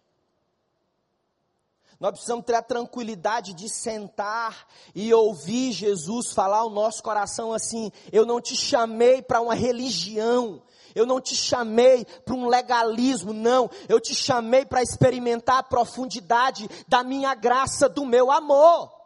Nós 2.01 2.13
precisamos 2.13 2.45
ter 2.45 2.55
a 2.55 2.63
tranquilidade 2.63 3.53
de 3.53 3.69
sentar 3.69 4.69
e 4.95 5.13
ouvir 5.13 5.73
Jesus 5.73 6.33
falar 6.33 6.59
ao 6.59 6.71
nosso 6.71 7.03
coração 7.03 7.53
assim: 7.53 7.91
Eu 8.13 8.25
não 8.25 8.41
te 8.41 8.55
chamei 8.55 9.21
para 9.21 9.41
uma 9.41 9.55
religião, 9.55 10.63
eu 10.95 11.05
não 11.05 11.21
te 11.21 11.35
chamei 11.35 12.05
para 12.05 12.35
um 12.35 12.47
legalismo, 12.47 13.33
não. 13.33 13.69
Eu 13.89 14.01
te 14.01 14.15
chamei 14.15 14.65
para 14.65 14.81
experimentar 14.81 15.59
a 15.59 15.63
profundidade 15.63 16.69
da 16.87 17.03
minha 17.03 17.35
graça, 17.35 17.89
do 17.89 18.07
meu 18.07 18.31
amor. 18.31 18.97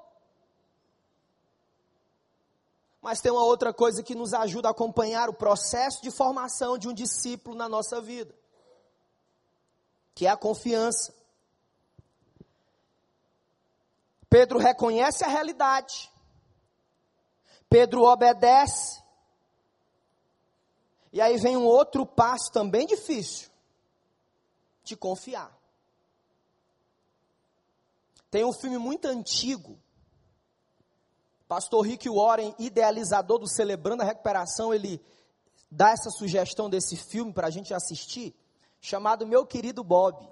Mas 3.01 3.23
tem 3.23 3.33
uma 3.33 3.45
outra 3.45 3.73
coisa 3.73 4.03
que 4.03 4.15
nos 4.15 4.35
ajuda 4.35 4.69
a 4.69 4.71
acompanhar 4.71 5.31
o 5.31 5.35
processo 5.35 6.03
de 6.03 6.11
formação 6.11 6.77
de 6.77 6.89
um 6.89 6.93
discípulo 6.93 7.57
na 7.57 7.69
nossa 7.69 8.03
vida, 8.03 8.35
que 10.15 10.27
é 10.27 10.31
a 10.31 10.37
confiança. 10.37 11.22
Pedro 14.33 14.59
reconhece 14.59 15.23
a 15.23 15.29
realidade. 15.29 16.11
Pedro 17.69 18.05
obedece. 18.05 19.03
E 21.13 21.21
aí 21.21 21.37
vem 21.37 21.55
um 21.55 21.67
outro 21.67 22.07
passo 22.07 22.51
também 22.51 22.87
difícil: 22.87 23.51
de 24.83 24.97
confiar. 24.97 25.55
Tem 28.31 28.43
um 28.43 28.55
filme 28.55 28.79
muito 28.79 29.07
antigo, 29.07 29.79
pastor 31.47 31.83
Rick 31.83 32.09
Warren, 32.09 32.55
idealizador 32.59 33.39
do 33.39 33.47
Celebrando 33.47 34.03
a 34.03 34.07
Recuperação, 34.07 34.73
ele 34.73 34.99
dá 35.71 35.91
essa 35.91 36.09
sugestão 36.09 36.71
desse 36.71 36.97
filme 36.97 37.35
para 37.35 37.49
a 37.49 37.51
gente 37.51 37.75
assistir, 37.75 38.35
chamado 38.81 39.27
Meu 39.27 39.45
Querido 39.45 39.85
Bob. 39.85 40.32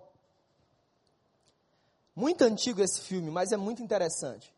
Muito 2.21 2.45
antigo 2.45 2.83
esse 2.83 3.01
filme, 3.01 3.31
mas 3.31 3.51
é 3.51 3.57
muito 3.57 3.83
interessante. 3.83 4.55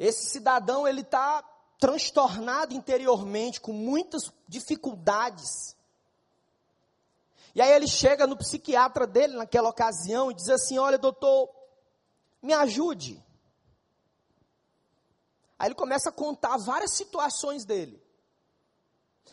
Esse 0.00 0.28
cidadão, 0.30 0.86
ele 0.86 1.02
está 1.02 1.44
transtornado 1.78 2.74
interiormente, 2.74 3.60
com 3.60 3.72
muitas 3.72 4.32
dificuldades. 4.48 5.76
E 7.54 7.62
aí 7.62 7.70
ele 7.70 7.86
chega 7.86 8.26
no 8.26 8.36
psiquiatra 8.36 9.06
dele 9.06 9.36
naquela 9.36 9.68
ocasião 9.68 10.28
e 10.28 10.34
diz 10.34 10.48
assim: 10.48 10.76
Olha, 10.76 10.98
doutor, 10.98 11.50
me 12.42 12.52
ajude. 12.52 13.24
Aí 15.56 15.68
ele 15.68 15.76
começa 15.76 16.08
a 16.08 16.12
contar 16.12 16.56
várias 16.56 16.96
situações 16.96 17.64
dele. 17.64 18.02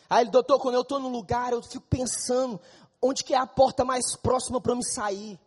Aí 0.08 0.22
ele, 0.22 0.30
doutor, 0.30 0.60
quando 0.60 0.76
eu 0.76 0.82
estou 0.82 1.00
no 1.00 1.08
lugar, 1.08 1.52
eu 1.52 1.60
fico 1.64 1.84
pensando 1.88 2.60
onde 3.02 3.24
que 3.24 3.34
é 3.34 3.38
a 3.38 3.46
porta 3.46 3.84
mais 3.84 4.14
próxima 4.14 4.60
para 4.60 4.76
me 4.76 4.86
sair. 4.86 5.40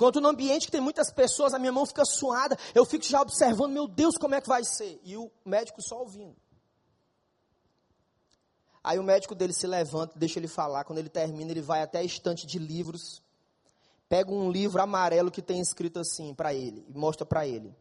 Quando 0.00 0.12
estou 0.12 0.22
no 0.22 0.28
ambiente 0.30 0.64
que 0.64 0.72
tem 0.72 0.80
muitas 0.80 1.12
pessoas, 1.12 1.52
a 1.52 1.58
minha 1.58 1.70
mão 1.70 1.84
fica 1.84 2.06
suada, 2.06 2.56
eu 2.74 2.86
fico 2.86 3.04
já 3.04 3.20
observando, 3.20 3.70
meu 3.70 3.86
Deus, 3.86 4.16
como 4.16 4.34
é 4.34 4.40
que 4.40 4.48
vai 4.48 4.64
ser? 4.64 4.98
E 5.04 5.14
o 5.14 5.30
médico 5.44 5.82
só 5.86 5.98
ouvindo. 5.98 6.34
Aí 8.82 8.98
o 8.98 9.02
médico 9.02 9.34
dele 9.34 9.52
se 9.52 9.66
levanta, 9.66 10.18
deixa 10.18 10.38
ele 10.38 10.48
falar. 10.48 10.84
Quando 10.84 11.00
ele 11.00 11.10
termina, 11.10 11.50
ele 11.50 11.60
vai 11.60 11.82
até 11.82 11.98
a 11.98 12.02
estante 12.02 12.46
de 12.46 12.58
livros, 12.58 13.22
pega 14.08 14.32
um 14.32 14.50
livro 14.50 14.80
amarelo 14.80 15.30
que 15.30 15.42
tem 15.42 15.60
escrito 15.60 16.00
assim 16.00 16.32
para 16.32 16.54
ele 16.54 16.82
e 16.88 16.96
mostra 16.96 17.26
para 17.26 17.46
ele: 17.46 17.76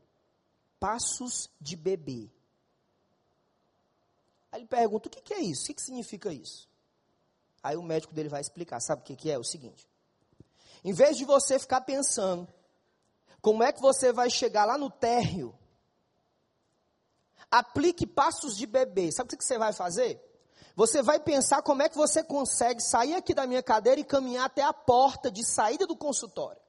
Passos 0.77 1.49
de 1.57 1.77
bebê. 1.77 2.29
Aí 4.51 4.59
ele 4.59 4.67
pergunta: 4.67 5.07
o 5.07 5.09
que, 5.09 5.21
que 5.21 5.33
é 5.33 5.39
isso? 5.39 5.63
O 5.63 5.67
que, 5.67 5.75
que 5.75 5.81
significa 5.81 6.33
isso? 6.33 6.67
Aí 7.63 7.77
o 7.77 7.81
médico 7.81 8.13
dele 8.13 8.27
vai 8.27 8.41
explicar: 8.41 8.81
sabe 8.81 9.03
o 9.03 9.05
que, 9.05 9.15
que 9.15 9.31
é 9.31 9.39
o 9.39 9.43
seguinte: 9.45 9.88
em 10.83 10.93
vez 10.93 11.17
de 11.17 11.25
você 11.25 11.59
ficar 11.59 11.81
pensando 11.81 12.47
como 13.41 13.63
é 13.63 13.71
que 13.71 13.81
você 13.81 14.11
vai 14.11 14.29
chegar 14.29 14.65
lá 14.65 14.77
no 14.77 14.89
térreo, 14.89 15.57
aplique 17.49 18.05
passos 18.05 18.55
de 18.55 18.65
bebê. 18.65 19.11
Sabe 19.11 19.33
o 19.33 19.37
que 19.37 19.43
você 19.43 19.57
vai 19.57 19.73
fazer? 19.73 20.21
Você 20.75 21.01
vai 21.01 21.19
pensar 21.19 21.61
como 21.61 21.81
é 21.81 21.89
que 21.89 21.97
você 21.97 22.23
consegue 22.23 22.81
sair 22.81 23.15
aqui 23.15 23.33
da 23.33 23.47
minha 23.47 23.63
cadeira 23.63 23.99
e 23.99 24.03
caminhar 24.03 24.45
até 24.45 24.61
a 24.61 24.73
porta 24.73 25.31
de 25.31 25.43
saída 25.43 25.85
do 25.85 25.95
consultório. 25.95 26.61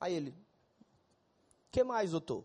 Aí 0.00 0.14
ele, 0.14 0.34
que 1.70 1.82
mais, 1.82 2.10
doutor? 2.10 2.44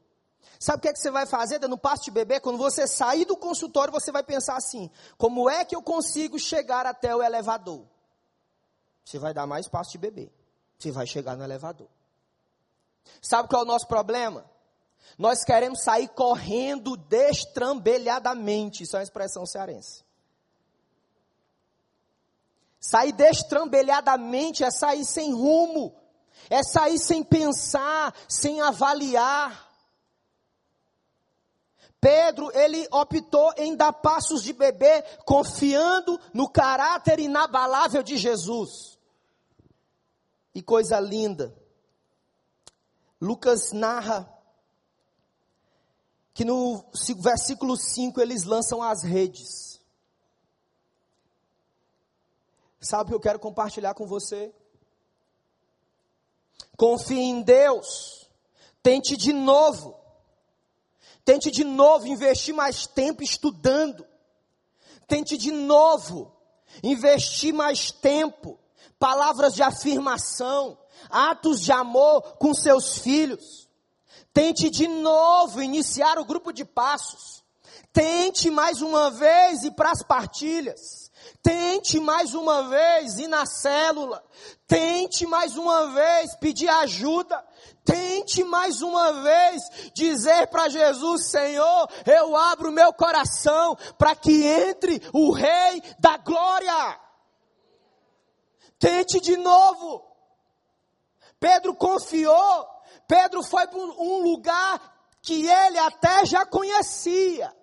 Sabe 0.59 0.79
o 0.79 0.81
que, 0.81 0.87
é 0.89 0.93
que 0.93 0.99
você 0.99 1.11
vai 1.11 1.25
fazer 1.25 1.59
dando 1.59 1.77
passo 1.77 2.03
de 2.05 2.11
bebê? 2.11 2.39
Quando 2.39 2.57
você 2.57 2.87
sair 2.87 3.25
do 3.25 3.37
consultório, 3.37 3.91
você 3.91 4.11
vai 4.11 4.23
pensar 4.23 4.55
assim: 4.55 4.89
como 5.17 5.49
é 5.49 5.63
que 5.63 5.75
eu 5.75 5.83
consigo 5.83 6.39
chegar 6.39 6.85
até 6.85 7.15
o 7.15 7.21
elevador? 7.21 7.85
Você 9.03 9.19
vai 9.19 9.33
dar 9.33 9.45
mais 9.45 9.67
passo 9.67 9.91
de 9.91 9.97
bebê 9.97 10.31
você 10.83 10.91
vai 10.91 11.05
chegar 11.05 11.35
no 11.35 11.43
elevador. 11.43 11.87
Sabe 13.21 13.49
qual 13.49 13.61
é 13.61 13.65
o 13.65 13.67
nosso 13.67 13.87
problema? 13.87 14.45
Nós 15.17 15.43
queremos 15.43 15.83
sair 15.83 16.07
correndo 16.09 16.95
destrambelhadamente. 16.95 18.83
Isso 18.83 18.95
é 18.95 18.99
uma 18.99 19.03
expressão 19.03 19.45
cearense. 19.45 20.03
Sair 22.79 23.11
destrambelhadamente 23.11 24.63
é 24.63 24.71
sair 24.71 25.05
sem 25.05 25.31
rumo, 25.33 25.95
é 26.49 26.63
sair 26.63 26.97
sem 26.97 27.23
pensar, 27.23 28.13
sem 28.27 28.59
avaliar. 28.59 29.69
Pedro, 31.99 32.49
ele 32.57 32.87
optou 32.91 33.53
em 33.57 33.75
dar 33.75 33.93
passos 33.93 34.41
de 34.41 34.51
bebê, 34.51 35.03
confiando 35.23 36.19
no 36.33 36.49
caráter 36.49 37.19
inabalável 37.19 38.01
de 38.01 38.17
Jesus. 38.17 38.90
E 40.53 40.61
coisa 40.61 40.99
linda. 40.99 41.55
Lucas 43.19 43.71
narra 43.71 44.27
que 46.33 46.43
no 46.43 46.83
versículo 47.19 47.77
5 47.77 48.19
eles 48.19 48.43
lançam 48.43 48.81
as 48.81 49.03
redes. 49.03 49.79
Sabe 52.79 53.03
o 53.03 53.07
que 53.09 53.15
eu 53.15 53.19
quero 53.19 53.39
compartilhar 53.39 53.93
com 53.93 54.07
você? 54.07 54.51
Confie 56.75 57.19
em 57.19 57.43
Deus. 57.43 58.27
Tente 58.81 59.15
de 59.15 59.31
novo. 59.31 59.99
Tente 61.23 61.51
de 61.51 61.63
novo 61.63 62.07
investir 62.07 62.55
mais 62.55 62.87
tempo 62.87 63.21
estudando. 63.21 64.05
Tente 65.07 65.37
de 65.37 65.51
novo 65.51 66.35
investir 66.81 67.53
mais 67.53 67.91
tempo 67.91 68.57
palavras 69.01 69.55
de 69.55 69.63
afirmação, 69.63 70.77
atos 71.09 71.59
de 71.59 71.71
amor 71.71 72.21
com 72.37 72.53
seus 72.53 72.99
filhos. 72.99 73.67
Tente 74.31 74.69
de 74.69 74.87
novo 74.87 75.59
iniciar 75.59 76.19
o 76.19 76.23
grupo 76.23 76.53
de 76.53 76.63
passos. 76.63 77.43
Tente 77.91 78.51
mais 78.51 78.79
uma 78.79 79.09
vez 79.09 79.63
ir 79.63 79.71
para 79.71 79.89
as 79.89 80.03
partilhas. 80.03 81.11
Tente 81.41 81.99
mais 81.99 82.35
uma 82.35 82.69
vez 82.69 83.17
ir 83.17 83.27
na 83.27 83.43
célula. 83.47 84.23
Tente 84.67 85.25
mais 85.25 85.57
uma 85.57 85.87
vez 85.87 86.35
pedir 86.35 86.69
ajuda. 86.69 87.43
Tente 87.83 88.43
mais 88.43 88.83
uma 88.83 89.23
vez 89.23 89.63
dizer 89.95 90.45
para 90.47 90.69
Jesus: 90.69 91.31
Senhor, 91.31 91.89
eu 92.05 92.35
abro 92.35 92.71
meu 92.71 92.93
coração 92.93 93.75
para 93.97 94.15
que 94.15 94.45
entre 94.45 95.01
o 95.11 95.31
Rei 95.31 95.81
da 95.99 96.17
Glória. 96.17 97.10
Tente 98.81 99.21
de 99.21 99.37
novo. 99.37 100.03
Pedro 101.39 101.75
confiou. 101.75 102.67
Pedro 103.07 103.43
foi 103.43 103.67
para 103.67 103.77
um 103.77 104.23
lugar 104.23 104.81
que 105.21 105.47
ele 105.47 105.77
até 105.77 106.25
já 106.25 106.45
conhecia, 106.47 107.55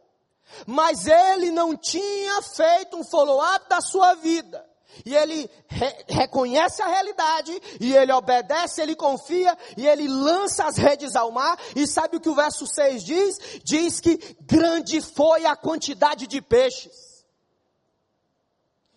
mas 0.65 1.09
ele 1.09 1.51
não 1.51 1.77
tinha 1.77 2.41
feito 2.41 2.97
um 2.97 3.05
follow-up 3.05 3.69
da 3.69 3.81
sua 3.81 4.15
vida. 4.15 4.65
E 5.05 5.15
ele 5.15 5.51
re 5.67 6.05
reconhece 6.09 6.83
a 6.83 6.87
realidade, 6.87 7.53
e 7.81 7.97
ele 7.97 8.13
obedece, 8.13 8.81
ele 8.81 8.95
confia, 8.95 9.57
e 9.77 9.87
ele 9.87 10.07
lança 10.07 10.67
as 10.67 10.77
redes 10.77 11.17
ao 11.17 11.33
mar. 11.33 11.59
E 11.75 11.87
sabe 11.87 12.17
o 12.17 12.21
que 12.21 12.29
o 12.29 12.35
verso 12.35 12.67
6 12.67 13.03
diz? 13.03 13.39
Diz 13.65 14.01
que 14.01 14.17
grande 14.41 15.01
foi 15.01 15.47
a 15.47 15.57
quantidade 15.57 16.29
de 16.29 16.41
peixes. 16.41 17.25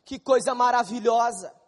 Que 0.05 0.19
coisa 0.19 0.53
maravilhosa. 0.53 1.60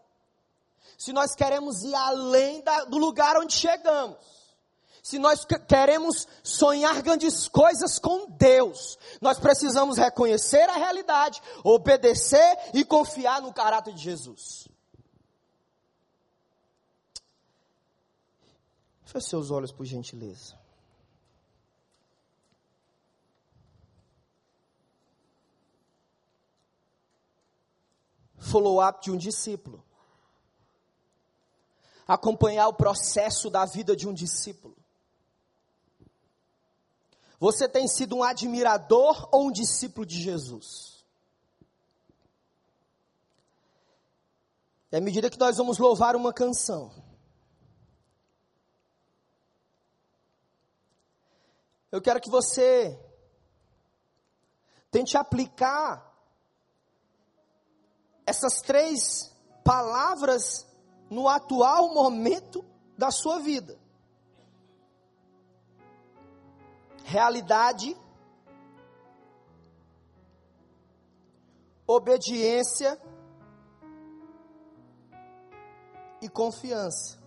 Se 0.97 1.11
nós 1.11 1.35
queremos 1.35 1.83
ir 1.83 1.95
além 1.95 2.61
da, 2.61 2.85
do 2.85 2.97
lugar 2.97 3.37
onde 3.37 3.53
chegamos, 3.53 4.17
se 5.03 5.19
nós 5.19 5.45
queremos 5.67 6.25
sonhar 6.41 7.01
grandes 7.01 7.49
coisas 7.49 7.99
com 7.99 8.29
Deus, 8.31 8.97
nós 9.19 9.37
precisamos 9.37 9.97
reconhecer 9.97 10.69
a 10.69 10.77
realidade, 10.77 11.41
obedecer 11.61 12.57
e 12.73 12.85
confiar 12.85 13.41
no 13.41 13.53
caráter 13.53 13.93
de 13.93 14.01
Jesus. 14.01 14.69
Feche 19.03 19.27
seus 19.27 19.51
olhos, 19.51 19.73
por 19.73 19.85
gentileza. 19.85 20.57
Follow-up 28.39 29.01
de 29.03 29.11
um 29.11 29.17
discípulo. 29.17 29.83
Acompanhar 32.07 32.67
o 32.67 32.73
processo 32.73 33.49
da 33.49 33.65
vida 33.65 33.95
de 33.95 34.07
um 34.07 34.13
discípulo. 34.13 34.75
Você 37.39 37.67
tem 37.67 37.87
sido 37.87 38.15
um 38.15 38.23
admirador 38.23 39.27
ou 39.31 39.47
um 39.47 39.51
discípulo 39.51 40.05
de 40.05 40.21
Jesus? 40.21 41.03
E 44.91 44.95
à 44.95 45.01
medida 45.01 45.29
que 45.29 45.39
nós 45.39 45.57
vamos 45.57 45.77
louvar 45.77 46.15
uma 46.15 46.31
canção, 46.31 46.93
eu 51.91 52.01
quero 52.01 52.21
que 52.21 52.29
você 52.29 52.97
tente 54.89 55.17
aplicar 55.17 56.15
essas 58.25 58.61
três 58.61 59.35
palavras 59.63 60.65
no 61.09 61.27
atual 61.27 61.93
momento 61.93 62.63
da 62.97 63.11
sua 63.11 63.39
vida. 63.39 63.77
realidade, 67.03 67.95
obediência 71.85 72.99
e 76.21 76.29
confiança. 76.29 77.21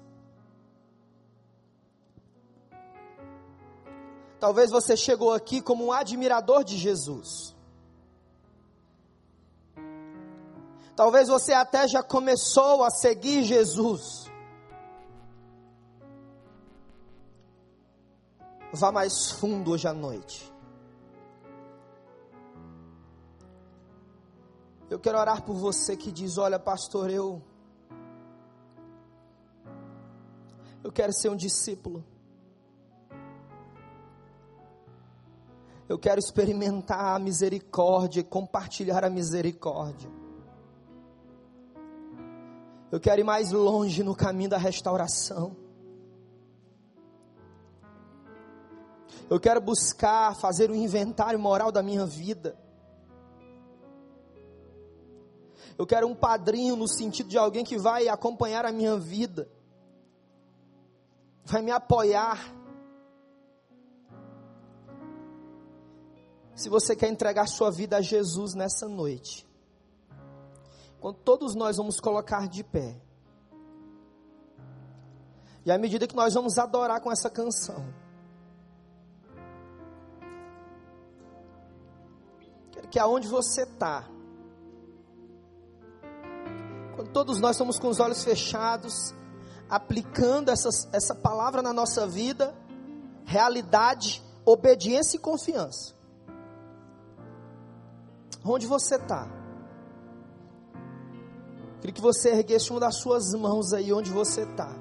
Talvez 4.40 4.70
você 4.70 4.96
chegou 4.96 5.32
aqui 5.32 5.60
como 5.60 5.86
um 5.86 5.92
admirador 5.92 6.64
de 6.64 6.76
Jesus. 6.76 7.56
Talvez 10.96 11.28
você 11.28 11.52
até 11.52 11.87
já 11.87 12.02
começou 12.02 12.82
a 12.82 12.88
seguir 12.88 13.44
Jesus. 13.44 14.32
Vá 18.72 18.90
mais 18.90 19.30
fundo 19.32 19.72
hoje 19.72 19.87
à 19.87 19.92
noite. 19.92 20.50
Eu 24.88 24.98
quero 24.98 25.18
orar 25.18 25.42
por 25.42 25.54
você 25.54 25.98
que 25.98 26.11
diz: 26.11 26.38
Olha, 26.38 26.59
pastor, 26.59 27.11
eu. 27.11 27.42
Eu 30.82 30.90
quero 30.90 31.12
ser 31.12 31.28
um 31.28 31.37
discípulo. 31.37 32.02
Eu 35.88 35.98
quero 35.98 36.18
experimentar 36.18 37.16
a 37.16 37.18
misericórdia 37.18 38.20
e 38.20 38.24
compartilhar 38.24 39.04
a 39.04 39.11
misericórdia. 39.11 40.11
Eu 42.90 43.01
quero 43.01 43.20
ir 43.20 43.25
mais 43.25 43.51
longe 43.51 44.03
no 44.03 44.14
caminho 44.14 44.51
da 44.51 44.59
restauração. 44.59 45.57
Eu 49.29 49.40
quero 49.40 49.61
buscar 49.61 50.37
fazer 50.37 50.70
um 50.70 50.75
inventário 50.75 51.38
moral 51.38 51.72
da 51.72 51.83
minha 51.83 52.07
vida. 52.07 52.57
Eu 55.79 55.87
quero 55.87 56.07
um 56.07 56.14
padrinho 56.14 56.77
no 56.77 56.88
sentido 56.88 57.29
de 57.29 57.37
alguém 57.37 57.64
que 57.64 57.77
vai 57.77 58.09
acompanhar 58.09 58.64
a 58.64 58.72
minha 58.72 58.96
vida, 58.96 59.51
vai 61.44 61.61
me 61.61 61.70
apoiar. 61.70 62.55
Se 66.55 66.70
você 66.70 66.96
quer 66.96 67.09
entregar 67.09 67.46
sua 67.46 67.70
vida 67.70 67.99
a 67.99 68.01
Jesus 68.01 68.55
nessa 68.55 68.88
noite, 68.88 69.45
quando 71.00 71.16
todos 71.16 71.54
nós 71.54 71.76
vamos 71.76 72.00
colocar 72.00 72.48
de 72.48 72.64
pé, 72.64 73.00
e 75.64 75.70
à 75.72 75.78
medida 75.78 76.06
que 76.06 76.14
nós 76.14 76.35
vamos 76.35 76.59
adorar 76.59 77.00
com 77.00 77.11
essa 77.11 77.28
canção, 77.28 77.92
que 82.90 82.98
aonde 82.98 83.26
você 83.26 83.62
está, 83.62 84.09
quando 86.94 87.11
todos 87.12 87.40
nós 87.40 87.56
estamos 87.56 87.78
com 87.78 87.88
os 87.88 88.00
olhos 88.00 88.24
fechados, 88.24 89.14
aplicando 89.68 90.50
essas, 90.50 90.88
essa 90.92 91.14
palavra 91.14 91.61
na 91.61 91.72
nossa 91.72 92.06
vida, 92.06 92.54
realidade, 93.24 94.22
obediência 94.44 95.16
e 95.16 95.20
confiança. 95.20 95.94
Onde 98.44 98.66
você 98.66 98.94
está? 98.94 99.36
Queria 101.87 101.94
que 101.94 102.03
você 102.03 102.31
erguesse 102.31 102.68
uma 102.72 102.81
das 102.81 102.96
suas 102.96 103.33
mãos 103.33 103.72
aí 103.72 103.92
onde 103.92 104.11
você 104.11 104.42
está. 104.42 104.75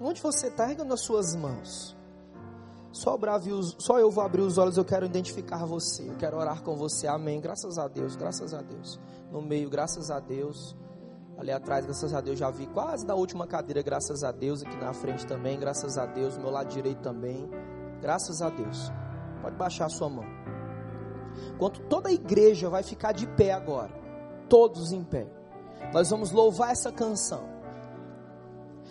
Onde 0.00 0.18
você 0.22 0.46
está? 0.46 0.70
Erga 0.70 0.82
nas 0.82 1.02
suas 1.02 1.36
mãos. 1.36 1.94
Só, 2.90 3.18
só 3.78 3.98
eu 3.98 4.10
vou 4.10 4.24
abrir 4.24 4.40
os 4.40 4.56
olhos, 4.56 4.78
eu 4.78 4.84
quero 4.86 5.04
identificar 5.04 5.66
você, 5.66 6.08
eu 6.08 6.16
quero 6.16 6.38
orar 6.38 6.62
com 6.62 6.74
você, 6.74 7.06
amém. 7.06 7.38
Graças 7.38 7.76
a 7.76 7.86
Deus, 7.86 8.16
graças 8.16 8.54
a 8.54 8.62
Deus. 8.62 8.98
No 9.30 9.42
meio, 9.42 9.68
graças 9.68 10.10
a 10.10 10.20
Deus. 10.20 10.74
Ali 11.36 11.52
atrás, 11.52 11.84
graças 11.84 12.14
a 12.14 12.22
Deus, 12.22 12.38
já 12.38 12.50
vi 12.50 12.66
quase 12.66 13.04
da 13.04 13.14
última 13.14 13.46
cadeira, 13.46 13.82
graças 13.82 14.24
a 14.24 14.32
Deus. 14.32 14.62
Aqui 14.62 14.76
na 14.78 14.94
frente 14.94 15.26
também, 15.26 15.60
graças 15.60 15.98
a 15.98 16.06
Deus. 16.06 16.38
Meu 16.38 16.48
lado 16.48 16.70
direito 16.70 17.02
também, 17.02 17.46
graças 18.00 18.40
a 18.40 18.48
Deus. 18.48 18.90
Pode 19.42 19.56
baixar 19.56 19.84
a 19.84 19.90
sua 19.90 20.08
mão. 20.08 20.24
Enquanto 21.54 21.82
toda 21.90 22.08
a 22.08 22.12
igreja 22.12 22.70
vai 22.70 22.82
ficar 22.82 23.12
de 23.12 23.26
pé 23.26 23.52
agora, 23.52 24.05
todos 24.48 24.92
em 24.92 25.04
pé, 25.04 25.26
nós 25.92 26.10
vamos 26.10 26.30
louvar 26.30 26.72
essa 26.72 26.90
canção. 26.90 27.56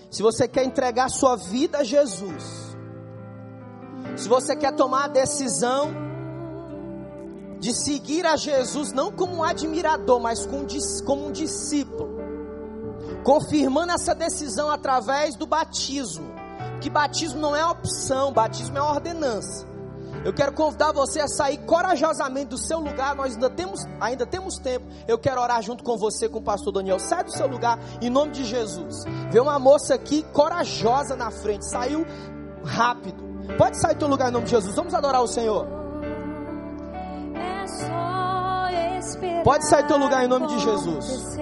Se 0.09 0.21
você 0.21 0.47
quer 0.47 0.63
entregar 0.63 1.09
sua 1.09 1.35
vida 1.35 1.79
a 1.79 1.83
Jesus, 1.83 2.75
se 4.15 4.29
você 4.29 4.55
quer 4.55 4.73
tomar 4.75 5.05
a 5.05 5.07
decisão 5.09 5.91
de 7.59 7.73
seguir 7.73 8.25
a 8.25 8.35
Jesus, 8.35 8.91
não 8.93 9.11
como 9.11 9.35
um 9.35 9.43
admirador, 9.43 10.19
mas 10.19 10.45
como 10.45 11.27
um 11.27 11.31
discípulo, 11.31 12.15
confirmando 13.23 13.91
essa 13.91 14.13
decisão 14.13 14.69
através 14.69 15.35
do 15.35 15.45
batismo, 15.47 16.33
que 16.79 16.89
batismo 16.89 17.39
não 17.39 17.55
é 17.55 17.65
opção, 17.65 18.31
batismo 18.31 18.77
é 18.77 18.81
ordenança. 18.81 19.74
Eu 20.25 20.33
quero 20.33 20.51
convidar 20.53 20.91
você 20.91 21.19
a 21.19 21.27
sair 21.27 21.59
corajosamente 21.59 22.47
do 22.47 22.57
seu 22.57 22.79
lugar. 22.79 23.15
Nós 23.15 23.35
ainda 23.35 23.47
temos, 23.47 23.85
ainda 24.01 24.25
temos 24.25 24.57
tempo. 24.57 24.87
Eu 25.07 25.19
quero 25.19 25.39
orar 25.39 25.61
junto 25.61 25.83
com 25.83 25.95
você, 25.95 26.27
com 26.27 26.39
o 26.39 26.41
pastor 26.41 26.73
Daniel. 26.73 26.97
Sai 26.99 27.23
do 27.23 27.31
seu 27.31 27.45
lugar 27.45 27.77
em 28.01 28.09
nome 28.09 28.31
de 28.31 28.43
Jesus. 28.43 29.05
Vê 29.29 29.39
uma 29.39 29.59
moça 29.59 29.93
aqui 29.93 30.23
corajosa 30.33 31.15
na 31.15 31.29
frente. 31.29 31.69
Saiu 31.69 32.03
rápido. 32.65 33.23
Pode 33.55 33.79
sair 33.79 33.93
do 33.93 33.99
teu 33.99 34.07
lugar 34.07 34.29
em 34.29 34.31
nome 34.31 34.45
de 34.45 34.51
Jesus. 34.51 34.75
Vamos 34.75 34.95
adorar 34.95 35.21
o 35.21 35.27
Senhor. 35.27 35.67
Pode 39.43 39.69
sair 39.69 39.83
do 39.83 39.87
teu 39.89 39.97
lugar 39.97 40.25
em 40.25 40.27
nome 40.27 40.47
de 40.47 40.59
Jesus. 40.59 41.37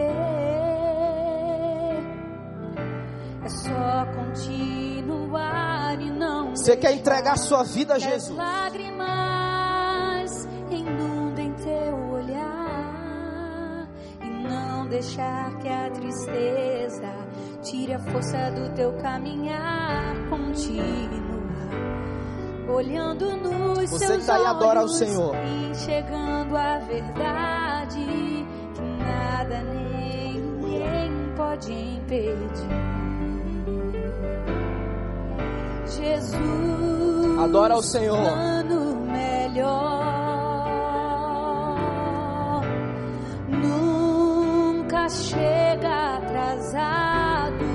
É 3.45 3.49
só 3.49 4.05
não. 4.05 4.72
Você 6.63 6.77
quer 6.77 6.93
entregar 6.93 7.37
sua 7.37 7.61
vida 7.61 7.95
a 7.95 7.99
Jesus? 7.99 8.37
lágrimas 8.37 9.01
inundem 10.71 11.51
teu 11.55 11.93
olhar 12.09 13.85
e 14.21 14.29
não 14.47 14.87
deixar 14.87 15.57
que 15.57 15.67
a 15.67 15.89
tristeza 15.89 17.13
tire 17.61 17.95
a 17.95 17.99
força 17.99 18.49
do 18.51 18.73
teu 18.75 18.93
caminhar. 18.93 20.15
Continua 20.29 21.33
olhando 22.73 23.35
nos 23.35 23.89
Você 23.89 24.07
seus 24.07 24.25
tá 24.25 24.37
aí, 24.37 24.45
adora 24.45 24.79
ao 24.79 24.85
olhos, 24.85 24.97
Senhor. 24.97 25.35
enxergando 25.69 26.55
a 26.55 26.79
verdade 26.79 28.05
que 28.73 28.81
nada 29.03 29.61
nem 29.63 30.39
ninguém 30.39 31.11
pode 31.35 31.73
impedir. 31.73 33.02
Jesus, 35.97 37.39
Adora 37.39 37.73
ao 37.75 37.83
Senhor. 37.83 38.17
melhor 39.05 40.03
nunca 43.47 45.09
chega 45.09 46.17
atrasado. 46.17 47.65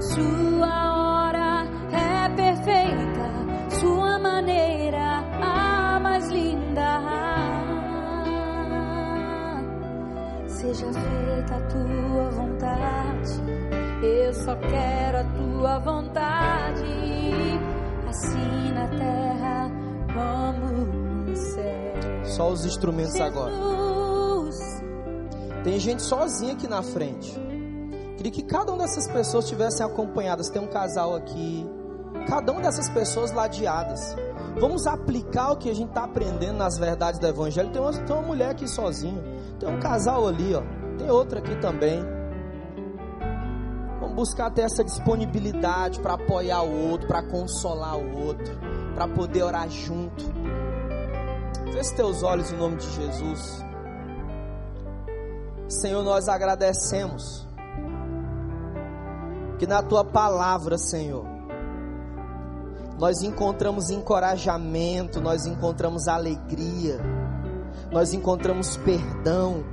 Sua 0.00 0.92
hora 0.92 1.66
é 1.92 2.28
perfeita, 2.30 3.30
sua 3.80 4.18
maneira 4.18 5.24
a 5.40 5.98
mais 6.00 6.28
linda. 6.30 7.00
Seja 10.46 10.86
feita 10.92 11.56
a 11.56 11.60
tua 11.62 12.30
vontade, 12.30 13.42
eu 14.04 14.34
só 14.34 14.56
quero 14.56 15.18
a 15.18 15.24
tua 15.24 15.78
vontade, 15.78 16.84
assim 18.08 18.72
na 18.72 18.88
terra 18.88 19.70
como 20.12 21.26
no 21.26 21.36
céu. 21.36 22.24
Só 22.24 22.50
os 22.50 22.64
instrumentos 22.64 23.20
agora. 23.20 23.52
Jesus, 23.52 24.82
Tem 25.62 25.78
gente 25.78 26.02
sozinha 26.02 26.52
aqui 26.52 26.68
na 26.68 26.82
frente. 26.82 27.34
Queria 28.16 28.32
que 28.32 28.42
cada 28.42 28.72
uma 28.72 28.82
dessas 28.82 29.06
pessoas 29.08 29.44
estivessem 29.44 29.84
acompanhadas. 29.84 30.48
Tem 30.48 30.62
um 30.62 30.66
casal 30.66 31.14
aqui. 31.14 31.66
Cada 32.28 32.52
uma 32.52 32.62
dessas 32.62 32.88
pessoas 32.88 33.32
ladeadas. 33.32 34.16
Vamos 34.58 34.86
aplicar 34.86 35.52
o 35.52 35.56
que 35.56 35.68
a 35.68 35.74
gente 35.74 35.88
está 35.88 36.04
aprendendo 36.04 36.56
nas 36.56 36.78
verdades 36.78 37.18
do 37.18 37.26
Evangelho. 37.26 37.70
Tem 37.70 37.82
uma, 37.82 37.92
tem 37.92 38.16
uma 38.16 38.22
mulher 38.22 38.50
aqui 38.50 38.68
sozinha. 38.68 39.22
Tem 39.58 39.68
um 39.68 39.80
casal 39.80 40.26
ali, 40.26 40.54
ó. 40.54 40.62
Tem 40.96 41.10
outra 41.10 41.40
aqui 41.40 41.54
também. 41.56 42.13
Buscar 44.14 44.50
ter 44.50 44.62
essa 44.62 44.84
disponibilidade 44.84 46.00
para 46.00 46.14
apoiar 46.14 46.62
o 46.62 46.90
outro, 46.90 47.08
para 47.08 47.22
consolar 47.22 47.98
o 47.98 48.26
outro, 48.26 48.56
para 48.94 49.08
poder 49.08 49.42
orar 49.42 49.68
junto. 49.68 50.24
Feche 51.72 51.94
teus 51.94 52.22
olhos 52.22 52.52
em 52.52 52.56
nome 52.56 52.76
de 52.76 52.88
Jesus. 52.92 53.64
Senhor, 55.68 56.02
nós 56.04 56.28
agradecemos 56.28 57.44
que 59.58 59.66
na 59.66 59.82
tua 59.82 60.04
palavra, 60.04 60.78
Senhor, 60.78 61.24
nós 62.98 63.22
encontramos 63.22 63.90
encorajamento, 63.90 65.20
nós 65.20 65.46
encontramos 65.46 66.06
alegria, 66.06 67.00
nós 67.90 68.14
encontramos 68.14 68.76
perdão, 68.76 69.64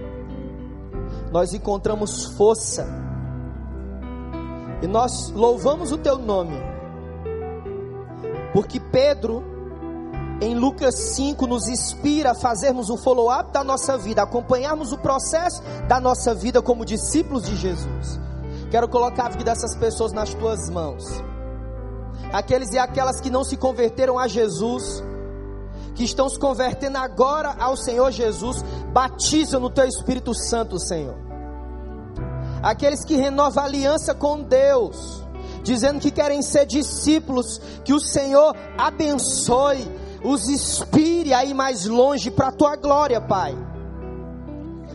nós 1.32 1.54
encontramos 1.54 2.26
força, 2.36 2.88
e 4.82 4.88
nós 4.88 5.30
louvamos 5.30 5.92
o 5.92 5.98
teu 5.98 6.18
nome, 6.18 6.58
porque 8.54 8.80
Pedro, 8.80 9.44
em 10.42 10.56
Lucas 10.56 10.96
5, 11.16 11.46
nos 11.46 11.68
inspira 11.68 12.32
a 12.32 12.36
fazermos 12.36 12.90
o 12.90 12.98
follow-up 12.98 13.52
da 13.52 13.64
nossa 13.64 13.98
vida, 13.98 14.24
acompanharmos 14.24 14.92
o 14.92 14.98
processo 14.98 15.62
da 15.88 16.00
nossa 16.00 16.34
vida 16.34 16.62
como 16.62 16.84
discípulos 16.84 17.44
de 17.44 17.56
Jesus. 17.56 18.20
Quero 18.72 18.88
colocar 18.88 19.26
a 19.26 19.30
vida 19.30 19.44
dessas 19.44 19.76
pessoas 19.76 20.12
nas 20.12 20.34
tuas 20.34 20.70
mãos. 20.70 21.04
Aqueles 22.34 22.72
e 22.72 22.80
aquelas 22.80 23.20
que 23.20 23.30
não 23.30 23.44
se 23.44 23.58
converteram 23.58 24.18
a 24.18 24.28
Jesus, 24.28 25.04
que 25.94 26.04
estão 26.04 26.30
se 26.30 26.40
convertendo 26.40 26.98
agora 26.98 27.56
ao 27.60 27.76
Senhor 27.76 28.12
Jesus, 28.12 28.64
batiza 28.92 29.60
no 29.60 29.70
teu 29.70 29.86
Espírito 29.86 30.34
Santo, 30.34 30.80
Senhor. 30.80 31.31
Aqueles 32.62 33.04
que 33.04 33.16
renovam 33.16 33.64
a 33.64 33.66
aliança 33.66 34.14
com 34.14 34.42
Deus, 34.42 35.24
dizendo 35.64 36.00
que 36.00 36.12
querem 36.12 36.42
ser 36.42 36.66
discípulos, 36.66 37.60
que 37.84 37.94
o 37.94 38.00
Senhor 38.00 38.56
abençoe, 38.78 39.88
os 40.24 40.48
inspire 40.48 41.34
a 41.34 41.44
ir 41.44 41.54
mais 41.54 41.86
longe 41.86 42.30
para 42.30 42.50
a 42.50 42.52
tua 42.52 42.76
glória, 42.76 43.20
Pai. 43.20 43.56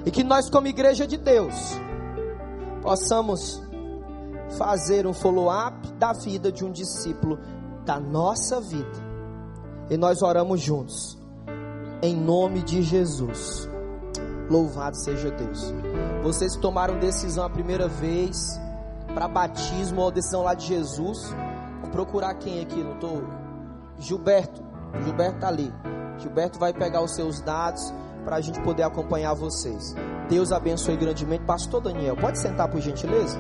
E 0.05 0.11
que 0.11 0.23
nós, 0.23 0.49
como 0.49 0.69
igreja 0.69 1.07
de 1.07 1.17
Deus, 1.17 1.55
possamos 2.83 3.61
fazer 4.57 5.07
um 5.07 5.13
follow-up 5.13 5.89
da 5.99 6.13
vida 6.13 6.53
de 6.53 6.65
um 6.65 6.71
discípulo 6.71 7.39
da 7.85 7.99
nossa 7.99 8.61
vida. 8.61 9.07
E 9.91 9.97
nós 9.97 10.23
oramos 10.23 10.61
juntos, 10.61 11.19
em 12.03 12.15
nome 12.15 12.63
de 12.63 12.83
Jesus. 12.83 13.69
Louvado 14.49 14.97
seja 14.97 15.31
Deus. 15.31 15.73
Vocês 16.23 16.57
que 16.57 16.63
tomaram 16.63 16.99
decisão 16.99 17.45
a 17.45 17.51
primeira 17.51 17.89
vez 17.89 18.61
para 19.15 19.29
batismo 19.29 20.03
ou 20.03 20.11
decisão 20.11 20.43
lá 20.43 20.55
de 20.55 20.67
Jesus, 20.67 21.35
vou 21.81 21.91
procurar 21.91 22.35
quem 22.35 22.61
aqui, 22.61 22.83
não 22.83 22.99
tô 22.99 23.23
Gilberto. 23.99 24.63
Gilberto 25.05 25.41
tá 25.41 25.49
ali. 25.49 25.73
Gilberto 26.19 26.59
vai 26.59 26.73
pegar 26.73 27.03
os 27.03 27.15
seus 27.15 27.41
dados 27.41 27.93
para 28.25 28.37
a 28.37 28.41
gente 28.41 28.61
poder 28.61 28.83
acompanhar 28.83 29.35
vocês. 29.35 29.95
Deus 30.29 30.53
abençoe 30.53 30.97
grandemente. 30.97 31.45
Pastor 31.45 31.81
Daniel, 31.81 32.17
pode 32.17 32.39
sentar 32.39 32.69
por 32.69 32.81
gentileza? 32.81 33.39